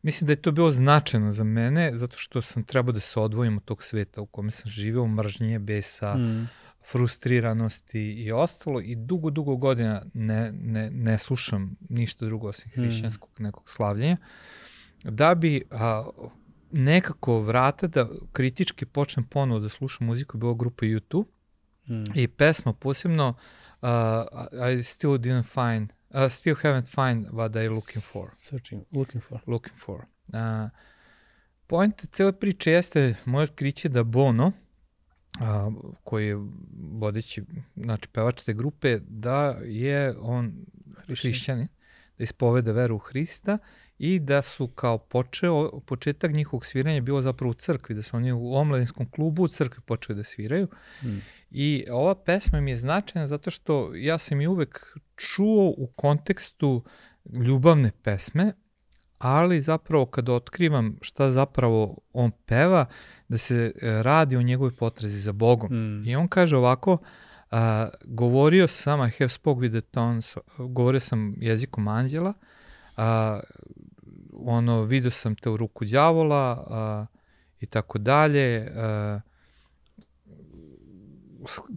[0.02, 3.56] Mislim da je to bilo značajno za mene, zato što sam trebao da se odvojim
[3.56, 6.48] od tog sveta u kome sam živeo, mržnje, besa, mm.
[6.90, 12.80] frustriranosti i ostalo i dugo, dugo godina ne, ne, ne slušam ništa drugo osim mm.
[12.80, 13.42] hrišćanskog mm.
[13.42, 14.16] nekog slavljenja,
[15.04, 16.04] da bi a,
[16.72, 21.26] nekako vrata da kritički počnem ponovo da slušam muziku je bila grupa YouTube
[21.88, 22.04] mm.
[22.14, 23.34] i pesma posebno
[23.82, 23.88] uh,
[24.72, 28.30] I still didn't find Uh, still haven't find what they're looking for.
[28.34, 29.40] Searching, looking for.
[29.46, 30.06] Looking for.
[30.32, 30.70] Uh,
[31.66, 34.52] point cele priče jeste moje otkriće da Bono,
[35.40, 35.70] a,
[36.04, 36.36] koji je
[36.92, 37.42] vodeći,
[37.76, 40.66] znači pevač te grupe, da je on
[41.06, 41.68] hrišćanin,
[42.18, 43.58] da ispoveda veru u Hrista
[43.98, 48.32] i da su kao počeo, početak njihovog sviranja bilo zapravo u crkvi, da su oni
[48.32, 50.68] u omladinskom klubu u crkvi počeli da sviraju.
[51.00, 51.22] Hmm.
[51.50, 56.84] I ova pesma mi je značajna zato što ja sam je uvek čuo u kontekstu
[57.32, 58.52] ljubavne pesme,
[59.18, 62.86] ali zapravo kada otkrivam šta zapravo on peva,
[63.28, 65.70] da se e, radi o njegovoj potrazi za Bogom.
[65.72, 66.08] Mm.
[66.08, 66.98] I on kaže ovako,
[67.50, 72.32] A, govorio sam, I have spoke with the tones, govorio sam jezikom anđela,
[72.96, 73.40] a,
[74.32, 77.06] ono, vidio sam te u ruku đavola a,
[77.60, 79.20] i tako dalje, a,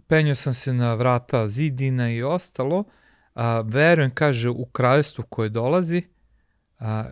[0.06, 2.84] penio sam se na vrata zidina i ostalo,
[3.34, 6.02] a, verujem, kaže, u kraljestvu koje dolazi
[6.78, 7.10] a,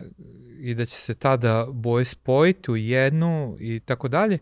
[0.59, 4.37] i da će se tada boje spojiti u jednu i tako dalje,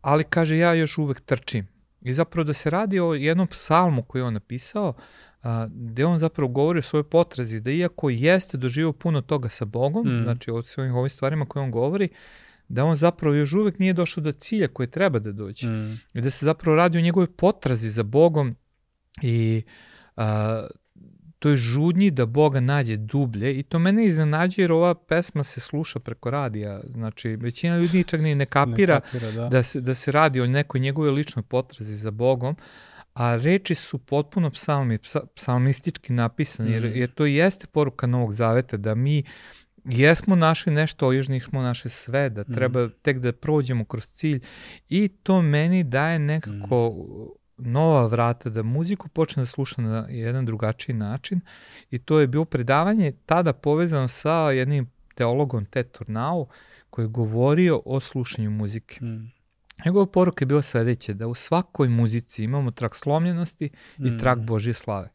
[0.00, 1.68] ali kaže, ja još uvek trčim.
[2.00, 4.94] I zapravo da se radi o jednom psalmu koji je on napisao,
[5.42, 9.64] a, gde on zapravo govori o svojoj potrazi, da iako jeste doživao puno toga sa
[9.64, 10.22] Bogom, mm.
[10.22, 12.08] znači o svojim ovim stvarima koje on govori,
[12.68, 15.68] da on zapravo još uvek nije došao do cilja koje treba da dođe.
[15.68, 16.00] Mm.
[16.14, 18.56] I da se zapravo radi o njegovoj potrazi za Bogom
[19.22, 19.62] i
[20.16, 20.66] a,
[21.38, 25.98] toj žudnji da Boga nađe dublje i to mene iznenađuje jer ova pesma se sluša
[25.98, 26.80] preko radija.
[26.92, 29.48] Znači, većina ljudi čak ni ne kapira, ne kapira da.
[29.48, 32.56] Da, se, da se radi o nekoj njegove ličnoj potrazi za Bogom,
[33.14, 34.98] a reči su potpuno psalmi,
[35.34, 36.92] psalmistički napisane, jer, mm.
[36.94, 39.22] jer to jeste poruka Novog Zaveta, da mi
[39.84, 42.54] jesmo našli nešto, još nismo naše sve, da mm.
[42.54, 44.40] treba tek da prođemo kroz cilj
[44.88, 47.45] i to meni daje nekako mm.
[47.58, 51.40] Nova vrata, da muziku počne da sluša na jedan drugačiji način
[51.90, 56.46] i to je bilo predavanje tada povezano sa jednim teologom Ted Tornau
[56.90, 59.04] koji je govorio o slušanju muzike.
[59.04, 59.32] Mm.
[59.84, 64.06] Njegova poruka je bila sledeća, da u svakoj muzici imamo trak slomljenosti mm.
[64.06, 65.08] i trak Božje slave.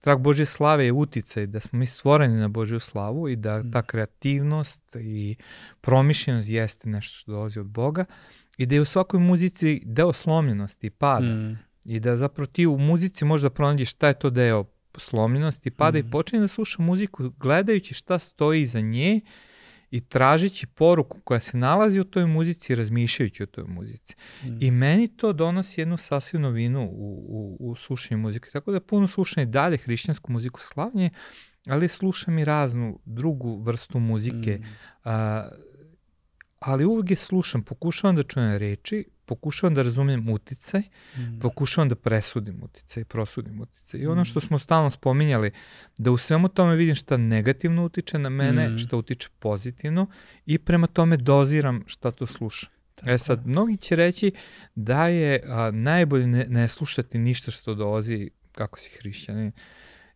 [0.00, 3.72] Trak Božje slave je uticaj da smo mi stvoreni na Božju slavu i da mm.
[3.72, 5.36] ta kreativnost i
[5.80, 8.04] promišljenost jeste nešto što dolazi od Boga
[8.58, 11.26] i da je u svakoj muzici deo slomljenosti i pada.
[11.26, 11.58] Mm.
[11.88, 14.64] I da zapravo ti u muzici možda pronađeš šta je to deo
[14.98, 16.06] slomljenosti, pada mm.
[16.06, 19.20] i počne da sluša muziku gledajući šta stoji iza nje
[19.90, 24.14] i tražići poruku koja se nalazi u toj muzici i razmišljajući o toj muzici.
[24.44, 24.58] Mm.
[24.60, 28.50] I meni to donosi jednu sasvim novinu u, u, u slušanju muzike.
[28.50, 31.10] Tako da puno slušam i dalje hrišćansku muziku slavnje,
[31.68, 34.58] ali slušam i raznu drugu vrstu muzike.
[34.60, 34.64] Mm.
[35.04, 35.48] A,
[36.60, 40.80] ali uvijek je slušam, pokušavam da čujem reči, pokušavam da razumijem uticaj,
[41.16, 41.38] mm.
[41.40, 44.00] pokušavam da presudim uticaj, prosudim uticaj.
[44.00, 44.42] I ono što mm.
[44.42, 45.50] smo stalno spominjali,
[45.98, 48.78] da u svemu tome vidim šta negativno utiče na mene, mm.
[48.78, 50.06] šta utiče pozitivno
[50.46, 52.68] i prema tome doziram šta to slušam.
[52.94, 53.10] Tako.
[53.10, 54.32] E sad, mnogi će reći
[54.74, 59.52] da je a, najbolje ne, ne slušati ništa što dolazi kako si hrišćanin.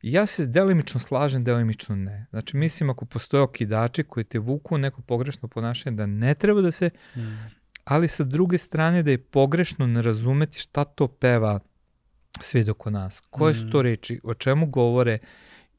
[0.03, 2.27] Ja se delimično slažem, delimično ne.
[2.31, 6.71] Znači, mislim ako postoje okidači koji te vuku neko pogrešno ponašanje da ne treba da
[6.71, 7.60] se mm
[7.91, 11.61] ali sa druge strane da je pogrešno ne razumeti šta to peva
[12.41, 13.23] svi doko nas.
[13.31, 13.83] Koje su to mm.
[13.83, 15.19] reči, o čemu govore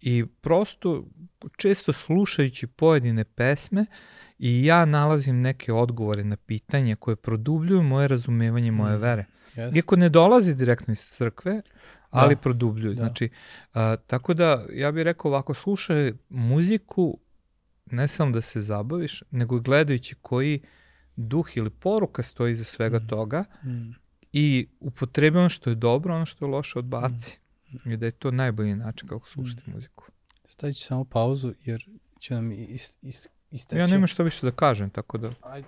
[0.01, 1.05] i prosto
[1.57, 3.85] često slušajući pojedine pesme
[4.39, 9.01] i ja nalazim neke odgovore na pitanje koje produbljuju moje razumevanje moje mm.
[9.01, 9.25] vere.
[9.55, 9.75] Yes.
[9.75, 11.61] Iako ne dolazi direktno iz crkve,
[12.09, 12.41] ali da.
[12.41, 12.93] produbljuju.
[12.93, 12.95] Da.
[12.95, 13.29] Znači,
[13.73, 17.17] a, tako da ja bih rekao ovako, slušaj muziku
[17.85, 20.69] ne samo da se zabaviš, nego gledajući koji uh,
[21.15, 23.07] duh ili poruka stoji za svega mm.
[23.07, 23.91] toga mm.
[24.33, 27.39] i upotrebi ono što je dobro, ono što je loše odbaci.
[27.85, 27.91] Mm.
[27.91, 29.73] I da je to najbolji način kako slušati mm.
[29.73, 30.05] muziku.
[30.45, 31.89] Stavit ću samo pauzu jer
[32.19, 33.79] će nam ist, ist, isteći.
[33.79, 35.31] Ja nemam što više da kažem, tako da...
[35.41, 35.67] Ajde.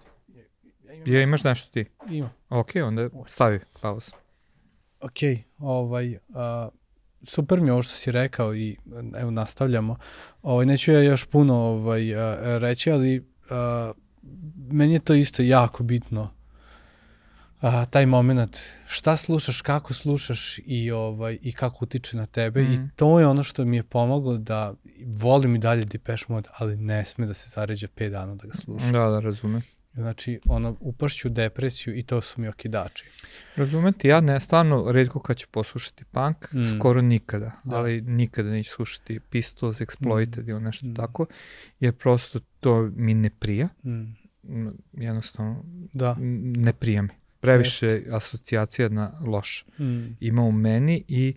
[0.83, 1.85] Ja, imam ja imaš nešto ti?
[2.09, 2.29] Ima.
[2.49, 4.11] Ok, onda stavi pauzu.
[5.01, 5.17] Ok,
[5.57, 6.17] ovaj, uh,
[7.23, 8.77] super mi je ovo što si rekao i
[9.17, 9.97] evo nastavljamo.
[10.41, 12.01] Ovaj, neću ja još puno ovaj,
[12.59, 13.25] reći, ali uh,
[14.71, 16.29] meni je to isto jako bitno
[17.63, 22.73] a, taj moment šta slušaš, kako slušaš i ovaj i kako utiče na tebe mm.
[22.73, 22.85] i mhm.
[22.95, 24.73] to je ono što mi je pomoglo da
[25.05, 28.53] volim i dalje Depeche Mode, ali ne sme da se zaređa 5 dana da ga
[28.53, 28.91] slušam.
[28.91, 29.61] Da, da, razumem.
[29.93, 33.05] Znači, ono, upašću depresiju i to su mi okidači.
[33.55, 36.63] Razumete, ja ne, stvarno, redko kad ću poslušati punk, mm.
[36.65, 37.75] skoro nikada, da.
[37.77, 40.49] ali nikada neću slušati Pistols, Exploited mm.
[40.49, 40.95] ili nešto mm.
[40.95, 41.25] tako,
[41.79, 43.69] jer prosto to mi ne prija.
[43.85, 44.23] Mm
[44.93, 45.63] jednostavno
[45.93, 46.15] da.
[46.55, 47.09] ne prija mi.
[47.39, 48.09] Previše Jeste.
[48.11, 49.65] asocijacija na loš.
[49.79, 50.17] Mm.
[50.19, 51.35] Ima u meni i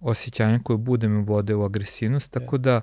[0.00, 2.80] osjećanje koje bude me vode u agresivnost, tako da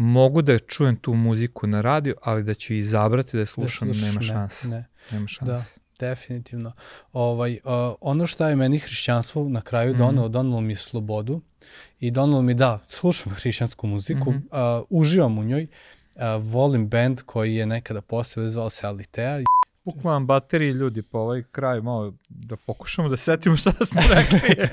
[0.00, 3.94] mogu da čujem tu muziku na radio, ali da ću izabrati da je slušam, da
[3.94, 4.68] slušaš, nema šanse.
[4.68, 4.84] Ne, ne.
[5.12, 5.52] Nema šanse.
[5.52, 5.62] Da.
[6.06, 6.72] Definitivno.
[7.12, 11.40] Ovaj, uh, ono što je meni hrišćanstvo na kraju mm donalo, donalo mi slobodu
[12.00, 14.78] i donalo mi da, slušam hrišćansku muziku, mm -hmm.
[14.80, 15.66] uh, uživam u njoj
[16.40, 19.38] volim band koji je nekada posle zvao se Alitea.
[19.94, 24.68] Bukvalan bateriji ljudi po ovaj kraj malo da pokušamo da setimo šta smo rekli.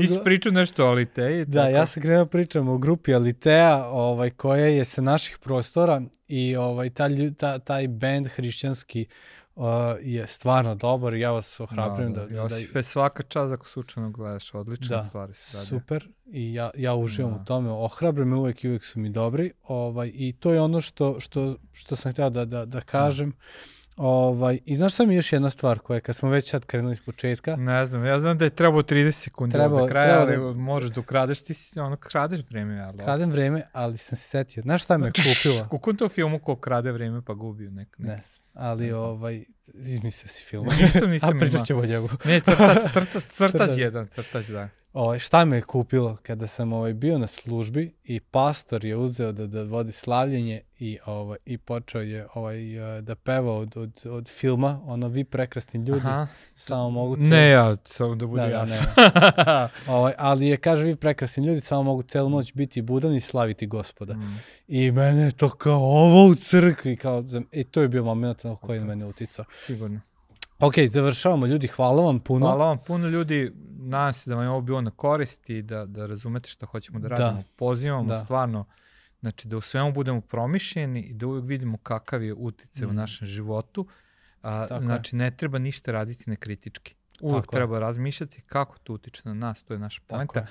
[0.00, 1.44] Ti si pričao nešto o Aliteji.
[1.44, 1.76] Da, tako?
[1.76, 6.90] ja sam krenuo pričam o grupi Alitea ovaj, koja je sa naših prostora i ovaj,
[6.90, 9.06] ta, ta, taj band hrišćanski
[9.54, 9.64] uh,
[10.00, 12.20] je stvarno dobar i ja vas ohrabrujem da...
[12.20, 15.66] da, da, da Josife, svaka čast ako slučajno gledaš, odlične da, stvari se radi.
[15.66, 17.40] Super i ja, ja uživam da.
[17.40, 20.80] u tome, ohrabrujem me uvek i uvek su mi dobri ovaj, i to je ono
[20.80, 23.30] što, što, što sam htio da, da, da kažem.
[23.30, 23.36] Da
[23.96, 26.92] Ovaj, I znaš šta mi je još jedna stvar koja kad smo već sad krenuli
[26.92, 27.56] iz početka?
[27.56, 30.52] Ne znam, ja znam da je trebao 30 sekundi trebao, do kraja, ali da...
[30.52, 32.80] možeš da ukradeš, ti si, ono, kradeš vreme.
[32.80, 32.98] Ali...
[32.98, 34.62] Kradem vreme, ali sam se setio.
[34.62, 35.68] Znaš šta me kupila?
[35.68, 38.08] Kako to filmu ko krade vreme pa gubi nek, nek.
[38.08, 38.22] Ne
[38.56, 39.44] ali ne ovaj,
[39.74, 40.66] izmislio si film.
[40.80, 42.08] Nisam, nisam A pričat ćemo o njegu.
[42.24, 44.68] ne, crtač, crtač, crtač jedan, crtač, da.
[44.96, 49.32] Ovaj, šta me je kupilo kada sam ovaj, bio na službi i pastor je uzeo
[49.32, 52.58] da, da vodi slavljenje i, ovaj, i počeo je ovaj,
[53.02, 56.26] da peva od, od, od filma, ono vi prekrasni ljudi, Aha.
[56.54, 57.16] samo mogu...
[57.16, 57.28] Celu...
[57.28, 58.86] Ne ja, samo da bude da, jasno.
[58.96, 63.20] Da, ovaj, ali je, kaže, vi prekrasni ljudi, samo mogu celu noć biti budan i
[63.20, 64.14] slaviti gospoda.
[64.14, 64.40] Mm.
[64.68, 68.56] I mene je to kao ovo u crkvi, kao, i to je bio moment na
[68.56, 69.44] koji na mene uticao.
[69.52, 70.00] Sigurno.
[70.58, 72.46] Ok, završavamo ljudi, hvala vam puno.
[72.46, 75.86] Hvala vam puno ljudi, nadam se da vam je ovo bilo na korist i da,
[75.86, 77.42] da razumete šta hoćemo da radimo.
[77.42, 77.48] Da.
[77.56, 78.18] Pozivamo da.
[78.18, 78.64] stvarno,
[79.20, 82.90] znači da u svemu budemo promišljeni i da uvijek vidimo kakav je utice mm.
[82.90, 83.86] u našem životu.
[84.42, 85.18] A, Tako znači, je.
[85.18, 86.94] ne treba ništa raditi nekritički.
[87.20, 87.80] Uvijek Tako treba je.
[87.80, 90.46] razmišljati kako to utiče na nas, to je naša poenta.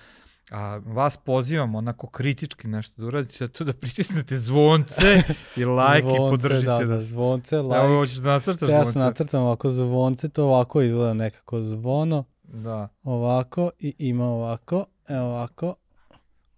[0.52, 5.22] A vas pozivam onako kritički nešto da uradite, to da pritisnete zvonce
[5.58, 7.76] i like zvonce, i podržite da, da, zvonce, like.
[7.78, 8.88] Evo, hoćeš da nacrtaš zvonce?
[8.88, 12.24] Ja sam nacrtam ovako zvonce, to ovako izgleda nekako zvono.
[12.44, 12.88] Da.
[13.04, 15.76] Ovako i ima ovako, evo ovako,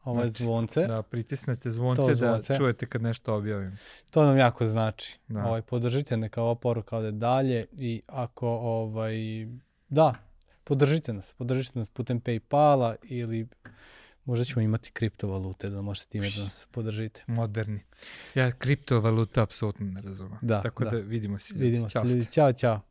[0.03, 0.87] ovo je znači, zvonce.
[0.87, 3.77] Da, pritisnete zvonce, zvonce da čujete kad nešto objavim.
[4.11, 5.19] To nam jako znači.
[5.27, 5.45] Da.
[5.45, 9.15] Ovaj, podržite neka ova poruka ode dalje i ako, ovaj,
[9.89, 10.26] da,
[10.67, 13.47] podržite nas, podržite nas putem Paypala ili
[14.25, 17.23] možda ćemo imati kriptovalute da možete time da nas podržite.
[17.27, 17.79] Moderni.
[18.35, 20.39] Ja kriptovaluta apsolutno ne razumem.
[20.41, 21.53] Da, Tako da, da vidimo se.
[21.57, 22.25] Vidimo se.
[22.31, 22.81] Ćao, ćao.